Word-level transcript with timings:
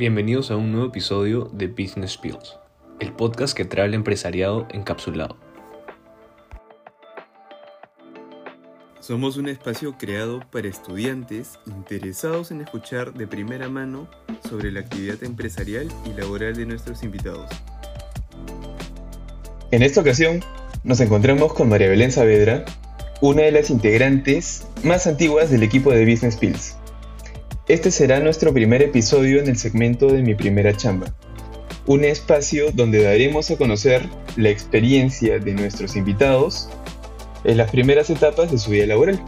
Bienvenidos 0.00 0.50
a 0.50 0.56
un 0.56 0.72
nuevo 0.72 0.86
episodio 0.86 1.50
de 1.52 1.66
Business 1.66 2.16
Pills, 2.16 2.56
el 3.00 3.12
podcast 3.12 3.54
que 3.54 3.66
trae 3.66 3.84
el 3.84 3.92
empresariado 3.92 4.66
encapsulado. 4.70 5.36
Somos 9.00 9.36
un 9.36 9.46
espacio 9.50 9.98
creado 9.98 10.40
para 10.50 10.68
estudiantes 10.68 11.58
interesados 11.66 12.50
en 12.50 12.62
escuchar 12.62 13.12
de 13.12 13.26
primera 13.26 13.68
mano 13.68 14.08
sobre 14.48 14.72
la 14.72 14.80
actividad 14.80 15.22
empresarial 15.22 15.86
y 16.06 16.18
laboral 16.18 16.56
de 16.56 16.64
nuestros 16.64 17.02
invitados. 17.02 17.50
En 19.70 19.82
esta 19.82 20.00
ocasión 20.00 20.40
nos 20.82 20.98
encontramos 21.00 21.52
con 21.52 21.68
María 21.68 21.90
Belén 21.90 22.10
Saavedra, 22.10 22.64
una 23.20 23.42
de 23.42 23.52
las 23.52 23.68
integrantes 23.68 24.66
más 24.82 25.06
antiguas 25.06 25.50
del 25.50 25.62
equipo 25.62 25.90
de 25.92 26.10
Business 26.10 26.38
Pills. 26.38 26.79
Este 27.70 27.92
será 27.92 28.18
nuestro 28.18 28.52
primer 28.52 28.82
episodio 28.82 29.38
en 29.38 29.46
el 29.46 29.56
segmento 29.56 30.08
de 30.08 30.22
Mi 30.22 30.34
Primera 30.34 30.76
Chamba, 30.76 31.14
un 31.86 32.02
espacio 32.02 32.72
donde 32.72 33.00
daremos 33.00 33.48
a 33.48 33.56
conocer 33.56 34.02
la 34.34 34.48
experiencia 34.48 35.38
de 35.38 35.54
nuestros 35.54 35.94
invitados 35.94 36.68
en 37.44 37.58
las 37.58 37.70
primeras 37.70 38.10
etapas 38.10 38.50
de 38.50 38.58
su 38.58 38.72
vida 38.72 38.86
laboral. 38.86 39.22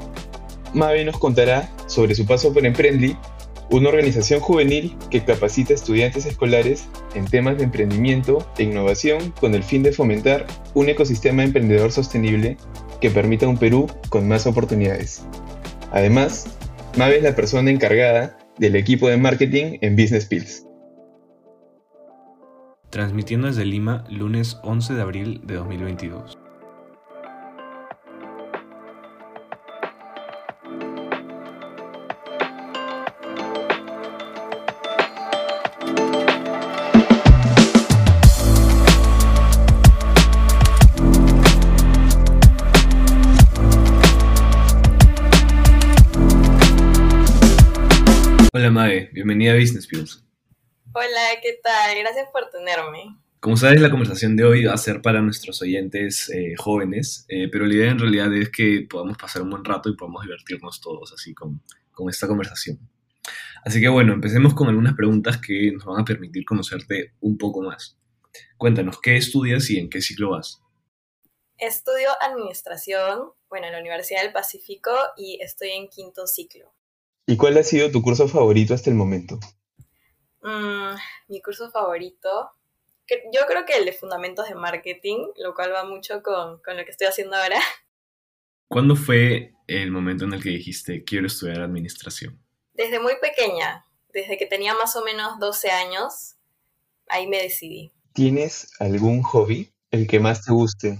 Mavi 0.74 1.04
nos 1.04 1.20
contará 1.20 1.70
sobre 1.86 2.16
su 2.16 2.26
paso 2.26 2.52
por 2.52 2.66
Emprendly, 2.66 3.16
una 3.70 3.90
organización 3.90 4.40
juvenil 4.40 4.96
que 5.08 5.24
capacita 5.24 5.72
estudiantes 5.72 6.26
escolares 6.26 6.88
en 7.14 7.26
temas 7.26 7.58
de 7.58 7.62
emprendimiento 7.62 8.44
e 8.58 8.64
innovación 8.64 9.32
con 9.38 9.54
el 9.54 9.62
fin 9.62 9.84
de 9.84 9.92
fomentar 9.92 10.48
un 10.74 10.88
ecosistema 10.88 11.44
emprendedor 11.44 11.92
sostenible 11.92 12.56
que 13.00 13.08
permita 13.08 13.46
un 13.46 13.56
Perú 13.56 13.86
con 14.08 14.26
más 14.26 14.48
oportunidades. 14.48 15.22
Además, 15.92 16.46
Mavi 16.98 17.14
es 17.14 17.22
la 17.22 17.34
persona 17.34 17.70
encargada 17.70 18.36
del 18.58 18.76
equipo 18.76 19.08
de 19.08 19.16
marketing 19.16 19.78
en 19.80 19.96
Business 19.96 20.26
Pills. 20.26 20.66
Transmitiendo 22.90 23.46
desde 23.46 23.64
Lima, 23.64 24.04
lunes 24.10 24.58
11 24.62 24.92
de 24.92 25.00
abril 25.00 25.40
de 25.44 25.54
2022. 25.54 26.38
Bienvenida 49.12 49.52
a 49.52 49.56
Business 49.56 49.86
Pills. 49.86 50.24
Hola, 50.94 51.40
¿qué 51.42 51.58
tal? 51.62 51.98
Gracias 51.98 52.28
por 52.32 52.50
tenerme. 52.50 53.16
Como 53.40 53.56
sabes, 53.56 53.80
la 53.80 53.90
conversación 53.90 54.36
de 54.36 54.44
hoy 54.44 54.64
va 54.64 54.74
a 54.74 54.76
ser 54.76 55.02
para 55.02 55.20
nuestros 55.20 55.60
oyentes 55.62 56.28
eh, 56.28 56.54
jóvenes, 56.56 57.24
eh, 57.28 57.48
pero 57.50 57.66
la 57.66 57.74
idea 57.74 57.90
en 57.90 57.98
realidad 57.98 58.32
es 58.34 58.50
que 58.50 58.86
podamos 58.88 59.16
pasar 59.18 59.42
un 59.42 59.50
buen 59.50 59.64
rato 59.64 59.88
y 59.88 59.96
podamos 59.96 60.22
divertirnos 60.22 60.80
todos 60.80 61.12
así 61.12 61.34
con, 61.34 61.60
con 61.90 62.08
esta 62.08 62.28
conversación. 62.28 62.78
Así 63.64 63.80
que 63.80 63.88
bueno, 63.88 64.12
empecemos 64.12 64.54
con 64.54 64.68
algunas 64.68 64.94
preguntas 64.94 65.38
que 65.38 65.72
nos 65.72 65.84
van 65.84 66.00
a 66.00 66.04
permitir 66.04 66.44
conocerte 66.44 67.14
un 67.20 67.38
poco 67.38 67.62
más. 67.62 67.98
Cuéntanos, 68.56 69.00
¿qué 69.00 69.16
estudias 69.16 69.68
y 69.70 69.78
en 69.78 69.90
qué 69.90 70.00
ciclo 70.00 70.30
vas? 70.30 70.60
Estudio 71.58 72.08
administración, 72.20 73.30
bueno, 73.48 73.66
en 73.66 73.72
la 73.72 73.80
Universidad 73.80 74.22
del 74.22 74.32
Pacífico 74.32 74.90
y 75.16 75.38
estoy 75.40 75.70
en 75.70 75.88
quinto 75.88 76.26
ciclo. 76.26 76.72
¿Y 77.26 77.36
cuál 77.36 77.56
ha 77.58 77.62
sido 77.62 77.90
tu 77.90 78.02
curso 78.02 78.28
favorito 78.28 78.74
hasta 78.74 78.90
el 78.90 78.96
momento? 78.96 79.38
Mm, 80.42 80.94
mi 81.28 81.40
curso 81.40 81.70
favorito, 81.70 82.50
que- 83.06 83.22
yo 83.32 83.42
creo 83.46 83.64
que 83.64 83.76
el 83.76 83.84
de 83.84 83.92
Fundamentos 83.92 84.48
de 84.48 84.54
Marketing, 84.54 85.18
lo 85.36 85.54
cual 85.54 85.72
va 85.72 85.84
mucho 85.84 86.22
con, 86.22 86.60
con 86.62 86.76
lo 86.76 86.84
que 86.84 86.90
estoy 86.90 87.06
haciendo 87.06 87.36
ahora. 87.36 87.56
¿Cuándo 88.68 88.96
fue 88.96 89.54
el 89.66 89.90
momento 89.90 90.24
en 90.24 90.32
el 90.34 90.42
que 90.42 90.48
dijiste 90.50 91.04
quiero 91.04 91.26
estudiar 91.26 91.60
administración? 91.60 92.42
Desde 92.72 92.98
muy 92.98 93.14
pequeña, 93.20 93.84
desde 94.12 94.36
que 94.38 94.46
tenía 94.46 94.74
más 94.74 94.96
o 94.96 95.04
menos 95.04 95.38
12 95.38 95.70
años, 95.70 96.36
ahí 97.08 97.26
me 97.28 97.42
decidí. 97.42 97.92
¿Tienes 98.14 98.70
algún 98.80 99.22
hobby, 99.22 99.72
el 99.90 100.06
que 100.06 100.20
más 100.20 100.42
te 100.44 100.52
guste? 100.52 100.98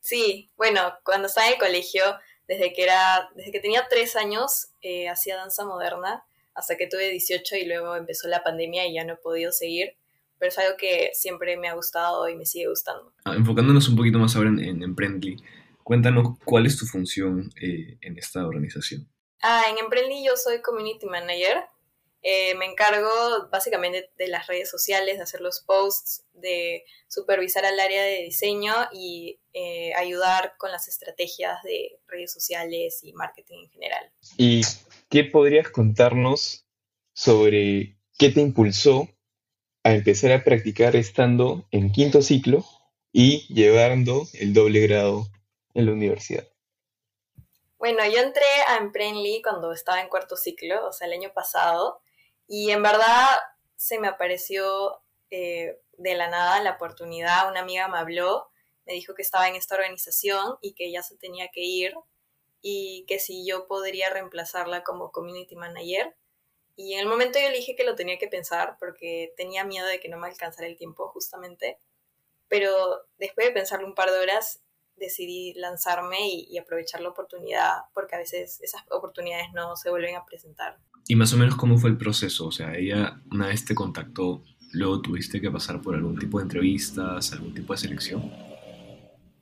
Sí, 0.00 0.50
bueno, 0.56 0.80
cuando 1.04 1.26
estaba 1.28 1.48
en 1.48 1.54
el 1.54 1.58
colegio, 1.58 2.02
desde 2.48 2.72
que 2.72 2.82
era, 2.82 3.30
desde 3.34 3.52
que 3.52 3.60
tenía 3.60 3.86
tres 3.88 4.16
años, 4.16 4.68
eh, 4.80 5.08
hacía 5.08 5.36
danza 5.36 5.64
moderna, 5.64 6.24
hasta 6.54 6.76
que 6.76 6.86
tuve 6.86 7.10
18 7.10 7.56
y 7.56 7.66
luego 7.66 7.96
empezó 7.96 8.28
la 8.28 8.42
pandemia 8.42 8.86
y 8.86 8.94
ya 8.94 9.04
no 9.04 9.14
he 9.14 9.16
podido 9.16 9.52
seguir, 9.52 9.96
pero 10.38 10.50
es 10.50 10.58
algo 10.58 10.76
que 10.76 11.10
siempre 11.14 11.56
me 11.56 11.68
ha 11.68 11.74
gustado 11.74 12.28
y 12.28 12.36
me 12.36 12.44
sigue 12.44 12.68
gustando. 12.68 13.12
Ah, 13.24 13.34
enfocándonos 13.34 13.88
un 13.88 13.96
poquito 13.96 14.18
más 14.18 14.36
ahora 14.36 14.50
en, 14.50 14.58
en 14.58 14.82
Emprendly, 14.82 15.42
cuéntanos 15.82 16.38
cuál 16.44 16.66
es 16.66 16.76
tu 16.78 16.86
función 16.86 17.50
eh, 17.60 17.96
en 18.00 18.18
esta 18.18 18.46
organización. 18.46 19.08
Ah, 19.42 19.64
en 19.68 19.78
Emprendly 19.78 20.24
yo 20.24 20.36
soy 20.36 20.60
community 20.62 21.06
manager. 21.06 21.64
Eh, 22.24 22.54
me 22.54 22.66
encargo 22.66 23.08
básicamente 23.50 24.10
de 24.16 24.28
las 24.28 24.46
redes 24.46 24.70
sociales, 24.70 25.16
de 25.16 25.24
hacer 25.24 25.40
los 25.40 25.60
posts, 25.60 26.24
de 26.32 26.84
supervisar 27.08 27.64
al 27.64 27.80
área 27.80 28.02
de 28.04 28.22
diseño 28.22 28.74
y 28.92 29.40
eh, 29.52 29.92
ayudar 29.94 30.54
con 30.56 30.70
las 30.70 30.86
estrategias 30.86 31.62
de 31.64 31.98
redes 32.06 32.32
sociales 32.32 33.00
y 33.02 33.12
marketing 33.12 33.64
en 33.64 33.70
general. 33.70 34.12
¿Y 34.36 34.62
qué 35.08 35.24
podrías 35.24 35.68
contarnos 35.68 36.64
sobre 37.12 37.96
qué 38.18 38.30
te 38.30 38.40
impulsó 38.40 39.08
a 39.82 39.92
empezar 39.92 40.30
a 40.30 40.44
practicar 40.44 40.94
estando 40.94 41.66
en 41.72 41.90
quinto 41.90 42.22
ciclo 42.22 42.64
y 43.12 43.52
llevando 43.52 44.28
el 44.34 44.54
doble 44.54 44.80
grado 44.86 45.26
en 45.74 45.86
la 45.86 45.92
universidad? 45.92 46.46
Bueno, 47.78 48.06
yo 48.06 48.20
entré 48.20 48.44
a 48.68 48.76
Emprendly 48.76 49.42
cuando 49.42 49.72
estaba 49.72 50.00
en 50.00 50.08
cuarto 50.08 50.36
ciclo, 50.36 50.86
o 50.86 50.92
sea, 50.92 51.08
el 51.08 51.14
año 51.14 51.32
pasado, 51.34 52.00
y 52.52 52.70
en 52.70 52.82
verdad 52.82 53.38
se 53.76 53.98
me 53.98 54.08
apareció 54.08 55.00
eh, 55.30 55.80
de 55.96 56.14
la 56.14 56.28
nada 56.28 56.62
la 56.62 56.72
oportunidad. 56.72 57.48
Una 57.48 57.60
amiga 57.60 57.88
me 57.88 57.96
habló, 57.96 58.50
me 58.84 58.92
dijo 58.92 59.14
que 59.14 59.22
estaba 59.22 59.48
en 59.48 59.56
esta 59.56 59.74
organización 59.74 60.58
y 60.60 60.74
que 60.74 60.92
ya 60.92 61.02
se 61.02 61.16
tenía 61.16 61.48
que 61.48 61.62
ir 61.62 61.94
y 62.60 63.06
que 63.08 63.18
si 63.18 63.46
yo 63.46 63.66
podría 63.66 64.10
reemplazarla 64.10 64.84
como 64.84 65.12
community 65.12 65.56
manager. 65.56 66.14
Y 66.76 66.92
en 66.92 67.00
el 67.00 67.06
momento 67.06 67.38
yo 67.38 67.48
le 67.48 67.56
dije 67.56 67.74
que 67.74 67.84
lo 67.84 67.94
tenía 67.94 68.18
que 68.18 68.28
pensar 68.28 68.76
porque 68.78 69.32
tenía 69.34 69.64
miedo 69.64 69.86
de 69.86 69.98
que 69.98 70.10
no 70.10 70.18
me 70.18 70.28
alcanzara 70.28 70.66
el 70.66 70.76
tiempo 70.76 71.08
justamente. 71.08 71.78
Pero 72.48 73.06
después 73.16 73.46
de 73.46 73.54
pensarlo 73.54 73.86
un 73.86 73.94
par 73.94 74.10
de 74.10 74.18
horas, 74.18 74.60
decidí 74.96 75.54
lanzarme 75.54 76.28
y, 76.28 76.48
y 76.50 76.58
aprovechar 76.58 77.00
la 77.00 77.08
oportunidad 77.08 77.84
porque 77.94 78.16
a 78.16 78.18
veces 78.18 78.60
esas 78.60 78.82
oportunidades 78.90 79.46
no 79.54 79.74
se 79.74 79.88
vuelven 79.88 80.16
a 80.16 80.26
presentar. 80.26 80.78
Y 81.06 81.16
más 81.16 81.32
o 81.32 81.36
menos 81.36 81.56
cómo 81.56 81.78
fue 81.78 81.90
el 81.90 81.98
proceso, 81.98 82.46
o 82.46 82.52
sea, 82.52 82.74
ella 82.76 83.20
una 83.30 83.48
vez 83.48 83.64
te 83.64 83.74
contactó, 83.74 84.42
luego 84.72 85.02
tuviste 85.02 85.40
que 85.40 85.50
pasar 85.50 85.82
por 85.82 85.94
algún 85.94 86.18
tipo 86.18 86.38
de 86.38 86.44
entrevistas, 86.44 87.32
algún 87.32 87.54
tipo 87.54 87.72
de 87.72 87.78
selección. 87.78 88.32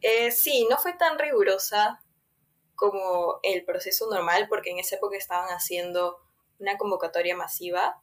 Eh, 0.01 0.31
sí, 0.31 0.67
no 0.71 0.79
fue 0.79 0.95
tan 0.95 1.19
rigurosa 1.19 2.03
como 2.75 3.41
el 3.43 3.65
proceso 3.65 4.09
normal, 4.11 4.47
porque 4.49 4.71
en 4.71 4.79
esa 4.79 4.97
época 4.97 5.17
estaban 5.17 5.51
haciendo 5.51 6.17
una 6.59 6.79
convocatoria 6.79 7.37
masiva, 7.37 8.01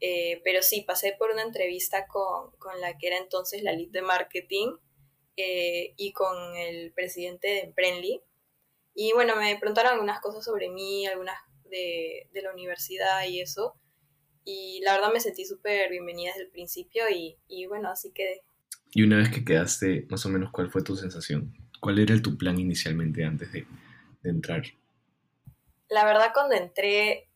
eh, 0.00 0.40
pero 0.44 0.62
sí, 0.62 0.82
pasé 0.82 1.14
por 1.18 1.30
una 1.30 1.42
entrevista 1.42 2.06
con, 2.06 2.50
con 2.58 2.80
la 2.80 2.98
que 2.98 3.06
era 3.06 3.18
entonces 3.18 3.62
la 3.62 3.72
lead 3.72 3.90
de 3.90 4.02
marketing 4.02 4.76
eh, 5.36 5.94
y 5.96 6.12
con 6.12 6.56
el 6.56 6.92
presidente 6.92 7.48
de 7.48 7.60
Emprendly. 7.60 8.20
Y 8.94 9.12
bueno, 9.12 9.36
me 9.36 9.56
preguntaron 9.56 9.92
algunas 9.92 10.20
cosas 10.20 10.44
sobre 10.44 10.68
mí, 10.68 11.06
algunas 11.06 11.38
de, 11.72 12.28
de 12.32 12.42
la 12.42 12.52
universidad 12.52 13.26
y 13.26 13.40
eso. 13.40 13.74
Y 14.44 14.80
la 14.84 14.94
verdad 14.94 15.12
me 15.12 15.20
sentí 15.20 15.44
súper 15.44 15.90
bienvenida 15.90 16.30
desde 16.30 16.44
el 16.44 16.50
principio 16.50 17.04
y, 17.10 17.38
y 17.48 17.66
bueno, 17.66 17.90
así 17.90 18.12
quedé. 18.12 18.42
Y 18.94 19.02
una 19.02 19.16
vez 19.16 19.30
que 19.30 19.44
quedaste, 19.44 20.06
más 20.10 20.24
o 20.26 20.28
menos, 20.28 20.52
¿cuál 20.52 20.70
fue 20.70 20.82
tu 20.82 20.96
sensación? 20.96 21.54
¿Cuál 21.80 21.98
era 21.98 22.20
tu 22.20 22.36
plan 22.36 22.58
inicialmente 22.58 23.24
antes 23.24 23.50
de, 23.52 23.66
de 24.22 24.30
entrar? 24.30 24.62
La 25.88 26.04
verdad, 26.04 26.30
cuando 26.34 26.54
entré, 26.54 27.28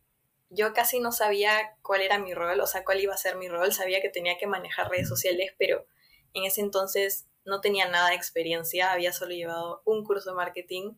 yo 0.50 0.72
casi 0.72 1.00
no 1.00 1.12
sabía 1.12 1.76
cuál 1.82 2.02
era 2.02 2.18
mi 2.18 2.34
rol, 2.34 2.60
o 2.60 2.66
sea, 2.66 2.84
cuál 2.84 3.00
iba 3.00 3.14
a 3.14 3.18
ser 3.18 3.36
mi 3.36 3.48
rol. 3.48 3.72
Sabía 3.72 4.00
que 4.00 4.10
tenía 4.10 4.36
que 4.38 4.46
manejar 4.46 4.90
redes 4.90 5.08
sociales, 5.08 5.52
pero 5.58 5.86
en 6.34 6.44
ese 6.44 6.60
entonces 6.60 7.26
no 7.44 7.60
tenía 7.60 7.88
nada 7.88 8.10
de 8.10 8.16
experiencia. 8.16 8.92
Había 8.92 9.12
solo 9.12 9.32
llevado 9.32 9.82
un 9.84 10.04
curso 10.04 10.30
de 10.30 10.36
marketing 10.36 10.92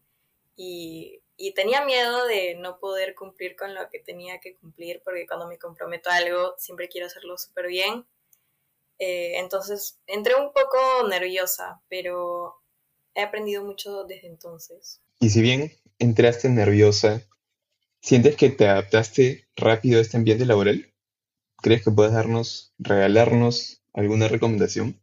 y, 0.56 1.22
y 1.40 1.54
tenía 1.54 1.84
miedo 1.84 2.26
de 2.26 2.56
no 2.56 2.80
poder 2.80 3.14
cumplir 3.14 3.54
con 3.54 3.72
lo 3.72 3.88
que 3.88 4.00
tenía 4.00 4.40
que 4.40 4.56
cumplir, 4.56 5.00
porque 5.04 5.24
cuando 5.24 5.46
me 5.46 5.56
comprometo 5.56 6.10
a 6.10 6.16
algo, 6.16 6.54
siempre 6.58 6.88
quiero 6.88 7.06
hacerlo 7.06 7.38
súper 7.38 7.68
bien. 7.68 8.04
Eh, 8.98 9.38
entonces, 9.38 10.00
entré 10.08 10.34
un 10.34 10.52
poco 10.52 11.06
nerviosa, 11.08 11.80
pero 11.88 12.56
he 13.14 13.22
aprendido 13.22 13.64
mucho 13.64 14.02
desde 14.02 14.26
entonces. 14.26 15.00
Y 15.20 15.30
si 15.30 15.40
bien 15.40 15.72
entraste 16.00 16.48
nerviosa, 16.48 17.22
¿sientes 18.00 18.36
que 18.36 18.50
te 18.50 18.66
adaptaste 18.66 19.46
rápido 19.54 20.00
a 20.00 20.02
este 20.02 20.16
ambiente 20.16 20.44
laboral? 20.44 20.92
¿Crees 21.62 21.84
que 21.84 21.92
puedes 21.92 22.12
darnos, 22.12 22.74
regalarnos 22.78 23.80
alguna 23.92 24.26
recomendación? 24.26 25.00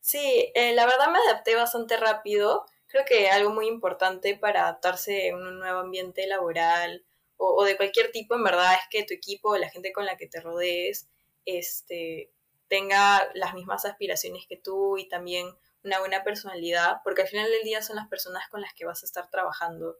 Sí, 0.00 0.52
eh, 0.54 0.72
la 0.74 0.86
verdad 0.86 1.10
me 1.10 1.18
adapté 1.18 1.56
bastante 1.56 1.96
rápido. 1.96 2.64
Creo 2.88 3.04
que 3.04 3.30
algo 3.30 3.50
muy 3.50 3.68
importante 3.68 4.36
para 4.36 4.62
adaptarse 4.62 5.28
en 5.28 5.36
un 5.36 5.58
nuevo 5.58 5.80
ambiente 5.80 6.26
laboral 6.26 7.04
o, 7.36 7.64
de 7.64 7.76
cualquier 7.76 8.10
tipo, 8.10 8.34
en 8.34 8.42
verdad, 8.42 8.74
es 8.74 8.88
que 8.90 9.04
tu 9.04 9.14
equipo, 9.14 9.56
la 9.56 9.70
gente 9.70 9.92
con 9.92 10.04
la 10.04 10.16
que 10.16 10.26
te 10.26 10.40
rodees, 10.40 11.08
este, 11.44 12.32
tenga 12.66 13.30
las 13.34 13.54
mismas 13.54 13.84
aspiraciones 13.84 14.46
que 14.48 14.56
tú 14.56 14.98
y 14.98 15.08
también 15.08 15.46
una 15.84 16.00
buena 16.00 16.24
personalidad, 16.24 16.96
porque 17.04 17.22
al 17.22 17.28
final 17.28 17.48
del 17.48 17.62
día 17.62 17.80
son 17.82 17.96
las 17.96 18.08
personas 18.08 18.48
con 18.48 18.60
las 18.60 18.74
que 18.74 18.84
vas 18.84 19.02
a 19.02 19.06
estar 19.06 19.30
trabajando 19.30 19.96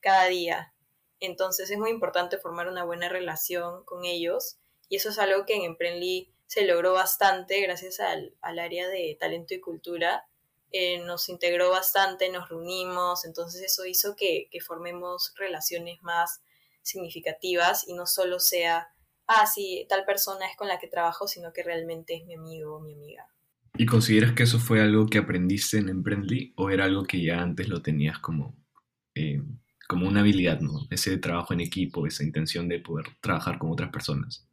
cada 0.00 0.26
día. 0.26 0.74
Entonces 1.20 1.70
es 1.70 1.78
muy 1.78 1.90
importante 1.90 2.38
formar 2.38 2.68
una 2.68 2.84
buena 2.84 3.08
relación 3.08 3.84
con 3.84 4.04
ellos 4.04 4.58
y 4.88 4.96
eso 4.96 5.10
es 5.10 5.18
algo 5.18 5.46
que 5.46 5.54
en 5.54 5.62
Emprendly 5.62 6.32
se 6.46 6.66
logró 6.66 6.92
bastante 6.92 7.60
gracias 7.60 8.00
al, 8.00 8.34
área 8.42 8.88
de 8.88 9.16
talento 9.18 9.54
y 9.54 9.60
cultura. 9.60 10.28
Eh, 10.72 10.98
nos 11.04 11.28
integró 11.28 11.70
bastante, 11.70 12.30
nos 12.30 12.48
reunimos, 12.48 13.24
entonces 13.26 13.62
eso 13.62 13.84
hizo 13.84 14.16
que, 14.16 14.48
que 14.50 14.60
formemos 14.60 15.34
relaciones 15.36 16.02
más 16.02 16.42
significativas 16.82 17.86
y 17.86 17.94
no 17.94 18.06
solo 18.06 18.38
sea, 18.40 18.88
ah, 19.26 19.46
sí, 19.46 19.86
tal 19.88 20.04
persona 20.04 20.48
es 20.50 20.56
con 20.56 20.68
la 20.68 20.78
que 20.78 20.88
trabajo, 20.88 21.28
sino 21.28 21.52
que 21.52 21.62
realmente 21.62 22.14
es 22.14 22.24
mi 22.24 22.34
amigo 22.34 22.76
o 22.76 22.80
mi 22.80 22.94
amiga. 22.94 23.26
¿Y 23.76 23.86
consideras 23.86 24.32
que 24.32 24.42
eso 24.42 24.58
fue 24.58 24.82
algo 24.82 25.06
que 25.06 25.18
aprendiste 25.18 25.78
en 25.78 25.88
Emprendly 25.88 26.52
o 26.56 26.70
era 26.70 26.84
algo 26.84 27.04
que 27.04 27.22
ya 27.22 27.40
antes 27.40 27.68
lo 27.68 27.80
tenías 27.80 28.18
como, 28.18 28.54
eh, 29.14 29.40
como 29.88 30.06
una 30.06 30.20
habilidad, 30.20 30.60
¿no? 30.60 30.86
Ese 30.90 31.16
trabajo 31.16 31.54
en 31.54 31.60
equipo, 31.60 32.06
esa 32.06 32.22
intención 32.22 32.68
de 32.68 32.80
poder 32.80 33.06
trabajar 33.20 33.58
con 33.58 33.70
otras 33.70 33.90
personas. 33.90 34.46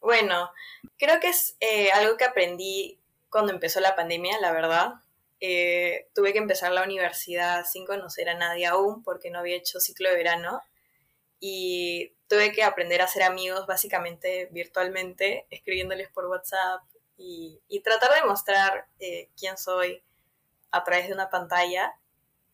Bueno, 0.00 0.50
creo 0.96 1.20
que 1.20 1.28
es 1.28 1.56
eh, 1.60 1.90
algo 1.92 2.16
que 2.16 2.24
aprendí 2.24 3.00
cuando 3.28 3.52
empezó 3.52 3.80
la 3.80 3.96
pandemia, 3.96 4.40
la 4.40 4.52
verdad. 4.52 4.94
Eh, 5.40 6.08
tuve 6.14 6.32
que 6.32 6.38
empezar 6.38 6.72
la 6.72 6.82
universidad 6.82 7.64
sin 7.64 7.86
conocer 7.86 8.28
a 8.28 8.34
nadie 8.34 8.66
aún 8.66 9.04
porque 9.04 9.30
no 9.30 9.38
había 9.38 9.56
hecho 9.56 9.78
ciclo 9.78 10.08
de 10.08 10.16
verano 10.16 10.60
y 11.38 12.12
tuve 12.28 12.52
que 12.52 12.64
aprender 12.64 13.00
a 13.00 13.04
hacer 13.04 13.22
amigos 13.22 13.66
básicamente 13.66 14.48
virtualmente, 14.50 15.46
escribiéndoles 15.50 16.08
por 16.10 16.26
WhatsApp 16.26 16.82
y, 17.16 17.60
tratar 17.84 18.14
de 18.14 18.26
mostrar 18.26 18.86
eh, 18.98 19.30
quién 19.36 19.56
soy 19.56 20.02
a 20.70 20.84
través 20.84 21.08
de 21.08 21.14
una 21.14 21.30
pantalla. 21.30 21.94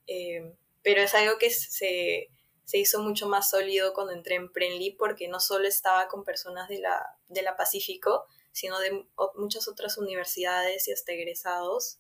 Eh, 0.07 0.55
pero 0.83 1.01
es 1.01 1.15
algo 1.15 1.39
que 1.39 1.51
se, 1.51 2.31
hizo 2.73 3.03
mucho 3.03 3.27
más 3.27 3.51
sólido 3.51 3.95
cuando 3.95 4.13
entré 4.13 4.37
en 4.37 4.53
Prenly 4.53 4.93
porque 4.93 5.29
no 5.29 5.41
solo 5.41 5.67
estaba 5.67 6.09
con 6.09 6.25
personas 6.25 6.69
de 6.69 6.79
la, 6.79 7.17
de 7.29 7.43
la 7.43 7.57
Pacífico, 7.57 8.27
sino 8.53 8.79
de 8.79 9.07
muchas 9.35 9.67
otras 9.67 9.99
universidades 9.99 10.87
y 10.89 10.93
hasta 10.93 11.13
egresados. 11.13 11.99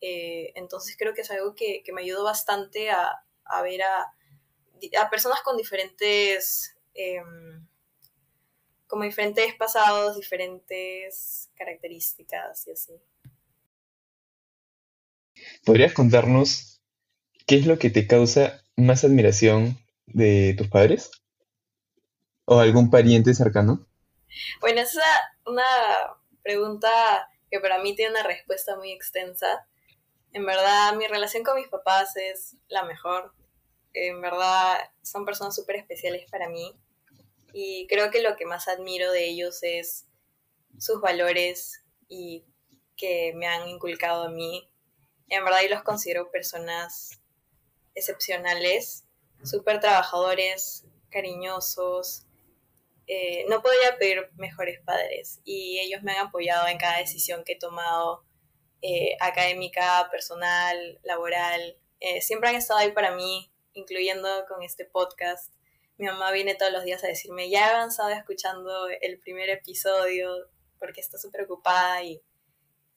Eh, 0.00 0.52
entonces 0.54 0.96
creo 0.98 1.14
que 1.14 1.22
es 1.22 1.30
algo 1.30 1.54
que, 1.54 1.82
me 1.92 2.02
ayudó 2.02 2.24
bastante 2.24 2.90
a, 2.90 3.24
a 3.44 3.62
ver 3.62 3.82
a, 3.82 4.14
a 5.00 5.10
personas 5.10 5.40
con 5.42 5.56
diferentes, 5.56 6.76
em, 6.94 7.66
como 8.86 9.04
diferentes 9.04 9.54
pasados, 9.56 10.16
diferentes 10.16 11.50
características 11.56 12.66
y 12.66 12.70
así. 12.72 12.92
¿Podrías 15.64 15.92
contarnos 15.92 16.80
qué 17.46 17.56
es 17.56 17.66
lo 17.66 17.78
que 17.78 17.90
te 17.90 18.06
causa 18.06 18.62
más 18.76 19.04
admiración 19.04 19.78
de 20.06 20.54
tus 20.56 20.68
padres? 20.68 21.10
¿O 22.44 22.60
algún 22.60 22.90
pariente 22.90 23.34
cercano? 23.34 23.86
Bueno, 24.60 24.80
esa 24.80 25.00
es 25.00 25.06
una 25.46 25.64
pregunta 26.42 27.28
que 27.50 27.60
para 27.60 27.78
mí 27.78 27.94
tiene 27.94 28.12
una 28.12 28.22
respuesta 28.22 28.76
muy 28.76 28.92
extensa. 28.92 29.66
En 30.32 30.44
verdad, 30.44 30.94
mi 30.94 31.06
relación 31.06 31.42
con 31.42 31.56
mis 31.56 31.68
papás 31.68 32.16
es 32.16 32.56
la 32.68 32.84
mejor 32.84 33.32
en 34.06 34.20
verdad 34.20 34.76
son 35.02 35.24
personas 35.24 35.54
súper 35.54 35.76
especiales 35.76 36.30
para 36.30 36.48
mí 36.48 36.74
y 37.52 37.86
creo 37.88 38.10
que 38.10 38.22
lo 38.22 38.36
que 38.36 38.46
más 38.46 38.68
admiro 38.68 39.10
de 39.10 39.24
ellos 39.24 39.58
es 39.62 40.06
sus 40.78 41.00
valores 41.00 41.82
y 42.08 42.44
que 42.96 43.32
me 43.34 43.46
han 43.46 43.68
inculcado 43.68 44.24
a 44.24 44.30
mí. 44.30 44.70
En 45.28 45.44
verdad 45.44 45.60
yo 45.62 45.70
los 45.70 45.82
considero 45.82 46.30
personas 46.30 47.20
excepcionales, 47.94 49.04
súper 49.42 49.80
trabajadores, 49.80 50.84
cariñosos. 51.10 52.26
Eh, 53.06 53.46
no 53.48 53.62
podría 53.62 53.96
pedir 53.98 54.30
mejores 54.36 54.80
padres 54.80 55.40
y 55.44 55.78
ellos 55.80 56.02
me 56.02 56.12
han 56.12 56.26
apoyado 56.26 56.68
en 56.68 56.76
cada 56.76 56.98
decisión 56.98 57.42
que 57.44 57.54
he 57.54 57.58
tomado, 57.58 58.24
eh, 58.82 59.16
académica, 59.20 60.08
personal, 60.10 61.00
laboral. 61.02 61.76
Eh, 62.00 62.20
siempre 62.20 62.50
han 62.50 62.56
estado 62.56 62.80
ahí 62.80 62.92
para 62.92 63.14
mí, 63.14 63.50
incluyendo 63.72 64.28
con 64.46 64.62
este 64.62 64.84
podcast. 64.84 65.52
Mi 65.96 66.06
mamá 66.06 66.30
viene 66.30 66.54
todos 66.54 66.72
los 66.72 66.84
días 66.84 67.02
a 67.02 67.08
decirme, 67.08 67.50
ya 67.50 67.66
he 67.66 67.70
avanzado 67.70 68.10
escuchando 68.10 68.88
el 68.88 69.18
primer 69.18 69.50
episodio 69.50 70.30
porque 70.78 71.00
está 71.00 71.18
súper 71.18 71.42
ocupada 71.42 72.04
y, 72.04 72.22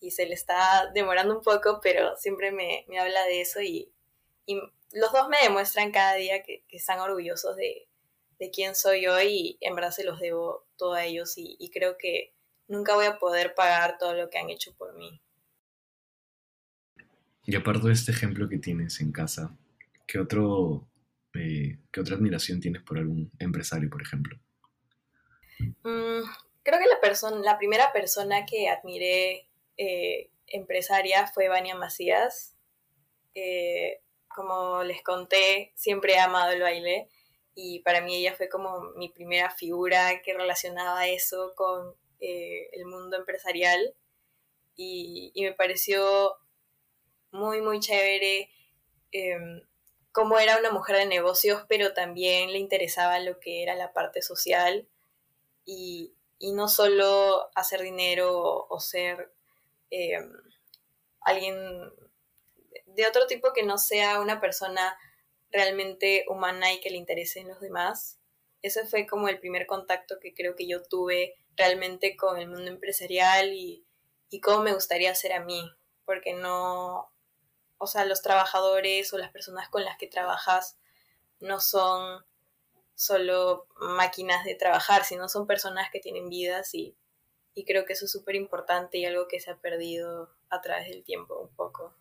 se 0.10 0.26
le 0.26 0.34
está 0.34 0.90
demorando 0.94 1.36
un 1.36 1.44
poco, 1.44 1.80
pero 1.82 2.16
siempre 2.18 2.52
me, 2.52 2.86
habla 3.00 3.24
de 3.26 3.42
eso 3.42 3.62
y, 3.62 3.92
los 4.92 5.12
dos 5.14 5.30
me 5.30 5.38
demuestran 5.42 5.92
cada 5.92 6.16
día 6.16 6.44
que, 6.44 6.64
están 6.70 7.00
orgullosos 7.00 7.56
de, 7.56 7.88
quién 8.52 8.76
soy 8.76 9.06
hoy 9.08 9.28
y 9.28 9.58
en 9.62 9.76
verdad 9.76 9.92
se 9.92 10.04
los 10.04 10.20
debo 10.20 10.66
todo 10.76 10.94
a 10.94 11.06
ellos 11.06 11.38
y, 11.38 11.56
y 11.60 11.70
creo 11.70 11.98
que 11.98 12.34
nunca 12.68 12.96
voy 12.96 13.06
a 13.06 13.20
poder 13.20 13.54
pagar 13.54 14.00
todo 14.00 14.14
lo 14.16 14.30
que 14.30 14.40
han 14.40 14.50
hecho 14.50 14.74
por 14.76 14.94
mí. 14.96 15.22
Y 17.44 17.56
aparte 17.56 17.88
de 17.88 17.94
este 17.94 18.12
ejemplo 18.12 18.48
que 18.48 18.58
tienes 18.58 19.00
en 19.02 19.12
casa, 19.12 19.58
¿qué, 20.08 20.20
otro, 20.20 20.88
eh, 21.34 21.80
¿qué 21.92 22.00
otra 22.00 22.16
admiración 22.16 22.60
tienes 22.60 22.84
por 22.84 22.98
algún 22.98 23.32
empresario, 23.40 23.90
por 23.90 24.02
ejemplo? 24.02 24.38
Mm, 25.60 26.22
creo 26.64 26.80
que 26.80 26.86
la, 26.86 27.42
la 27.44 27.58
primera 27.58 27.92
persona 27.92 28.46
que 28.46 28.70
admiré 28.70 29.48
eh, 29.78 30.30
empresaria 30.48 31.28
fue 31.28 31.48
Vania 31.48 31.76
Macías. 31.76 32.56
Eh, 33.34 34.02
como 34.28 34.84
les 34.84 35.02
conté, 35.02 35.74
siempre 35.76 36.14
he 36.14 36.20
amado 36.20 36.52
el 36.52 36.62
baile 36.62 37.10
y 37.54 37.80
para 37.80 38.02
mí 38.02 38.16
ella 38.16 38.34
fue 38.34 38.48
como 38.50 38.92
mi 38.96 39.10
primera 39.10 39.50
figura 39.50 40.22
que 40.22 40.34
relacionaba 40.34 41.08
eso 41.08 41.54
con 41.56 41.96
el 42.20 42.86
mundo 42.86 43.18
empresarial 43.18 43.96
y, 44.76 45.34
me 45.36 45.54
pareció 45.54 46.36
muy, 47.32 47.62
muy 47.62 47.80
chévere 47.80 48.50
em, 49.12 49.62
cómo 50.12 50.40
era 50.40 50.58
una 50.58 50.72
mujer 50.72 50.98
de 50.98 51.06
negocios, 51.06 51.64
pero 51.68 51.94
también 51.94 52.52
le 52.52 52.60
interesaba 52.60 53.20
lo 53.20 53.40
que 53.40 53.64
era 53.64 53.76
la 53.76 53.94
parte 53.94 54.22
social 54.22 54.88
y, 55.66 56.14
no 56.54 56.68
solo 56.68 57.50
hacer 57.56 57.82
dinero 57.82 58.66
o, 58.68 58.80
ser 58.80 59.32
eh, 59.92 60.18
alguien 61.22 61.56
de 62.88 63.08
otro 63.08 63.28
tipo 63.28 63.54
que 63.54 63.64
no 63.64 63.78
sea 63.78 64.20
una 64.20 64.42
persona 64.42 64.98
realmente 65.52 66.26
humana 66.28 66.74
y 66.74 66.80
que 66.80 66.90
le 66.90 66.98
interese 66.98 67.42
en 67.42 67.50
los 67.50 67.62
demás. 67.62 68.20
Ese 68.64 68.86
fue 68.86 69.06
como 69.06 69.30
el 69.30 69.40
primer 69.40 69.68
contacto 69.68 70.20
que 70.20 70.34
creo 70.34 70.56
que 70.56 70.68
yo 70.68 70.82
tuve 70.84 71.36
realmente 71.56 72.16
con 72.16 72.38
el 72.38 72.48
mundo 72.48 72.72
empresarial 72.72 73.54
y, 73.54 73.86
y 74.30 74.40
cómo 74.40 74.64
me 74.64 74.74
gustaría 74.74 75.14
ser 75.14 75.34
a 75.34 75.44
mí, 75.44 75.70
porque 76.06 76.34
no, 76.34 77.11
o 77.82 77.88
sea, 77.88 78.06
los 78.06 78.22
trabajadores 78.22 79.12
o 79.12 79.18
las 79.18 79.32
personas 79.32 79.68
con 79.68 79.84
las 79.84 79.98
que 79.98 80.06
trabajas 80.06 80.78
no 81.40 81.60
son 81.60 82.24
solo 82.94 83.66
máquinas 83.80 84.46
de 84.46 84.54
trabajar, 84.54 85.04
sino 85.04 85.28
son 85.28 85.48
personas 85.48 85.90
que 85.92 86.00
tienen 86.00 86.30
vidas 86.30 86.76
y, 86.76 86.96
creo 87.66 87.86
que 87.86 87.94
eso 87.94 88.06
es 88.06 88.12
súper 88.12 88.36
importante 88.36 89.00
y 89.00 89.06
algo 89.06 89.28
que 89.28 89.40
se 89.40 89.50
ha 89.50 89.58
perdido 89.58 90.30
a 90.52 90.62
través 90.62 90.90
del 90.90 91.04
tiempo 91.04 91.40
un 91.40 91.50
poco. 91.56 91.96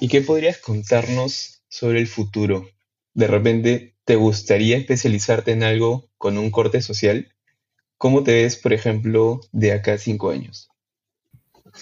¿Y 0.00 0.08
qué 0.08 0.22
podrías 0.22 0.56
contarnos 0.56 1.62
sobre 1.68 1.98
el 1.98 2.06
futuro? 2.06 2.66
De 3.12 3.26
repente, 3.26 3.96
¿te 4.06 4.16
gustaría 4.16 4.78
especializarte 4.78 5.52
en 5.52 5.62
algo 5.62 6.08
con 6.16 6.38
un 6.38 6.50
corte 6.50 6.80
social? 6.80 7.34
¿Cómo 7.98 8.24
te 8.24 8.32
ves, 8.32 8.56
por 8.56 8.72
ejemplo, 8.72 9.40
de 9.52 9.72
acá 9.72 9.94
a 9.94 9.98
cinco 9.98 10.30
años? 10.30 10.70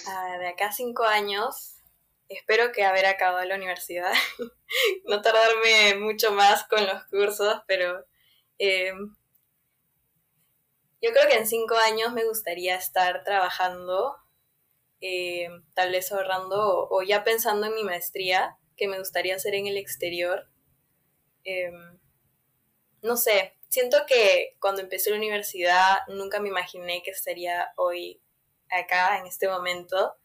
Ah, 0.09 0.37
de 0.41 0.49
acá 0.49 0.67
a 0.67 0.73
cinco 0.73 1.05
años, 1.05 1.74
espero 2.29 2.73
que 2.73 2.85
haber 2.85 3.07
acabado 3.07 3.45
la 3.45 3.57
universidad, 3.57 4.13
no 5.05 5.23
tardarme 5.23 5.97
mucho 5.97 6.33
más 6.33 6.65
con 6.65 6.87
los 6.87 7.05
cursos, 7.05 7.63
pero 7.67 8.05
eh, 8.59 8.93
yo 11.05 11.11
creo 11.13 11.29
que 11.29 11.37
en 11.37 11.47
cinco 11.47 11.77
años 11.77 12.13
me 12.13 12.25
gustaría 12.25 12.77
estar 12.77 13.25
trabajando, 13.25 14.17
eh, 15.03 15.49
tal 15.75 15.93
vez 15.93 16.11
ahorrando 16.11 16.89
o, 16.89 17.03
ya 17.03 17.25
pensando 17.25 17.67
en 17.67 17.75
mi 17.75 17.85
maestría, 17.85 18.57
que 18.75 18.89
me 18.89 18.99
gustaría 18.99 19.37
hacer 19.37 19.55
en 19.55 19.67
el 19.67 19.77
exterior. 19.77 20.49
Eh, 21.45 21.71
no 23.03 23.19
sé, 23.19 23.59
siento 23.69 23.99
que 24.07 24.57
cuando 24.61 24.81
empecé 24.81 25.11
la 25.11 25.19
universidad 25.19 25.99
nunca 26.09 26.41
me 26.41 26.49
imaginé 26.49 27.03
que 27.03 27.11
estaría 27.11 27.73
hoy 27.77 28.23
acá, 28.71 29.19
en 29.19 29.27
este 29.27 29.47
momento, 29.47 30.17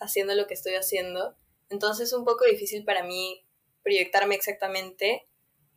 haciendo 0.00 0.34
lo 0.34 0.48
que 0.48 0.54
estoy 0.54 0.74
haciendo. 0.74 1.36
Entonces 1.70 2.08
es 2.08 2.12
un 2.12 2.24
poco 2.24 2.44
difícil 2.44 2.84
para 2.84 3.02
mí 3.02 3.44
proyectarme 3.82 4.34
exactamente, 4.34 5.26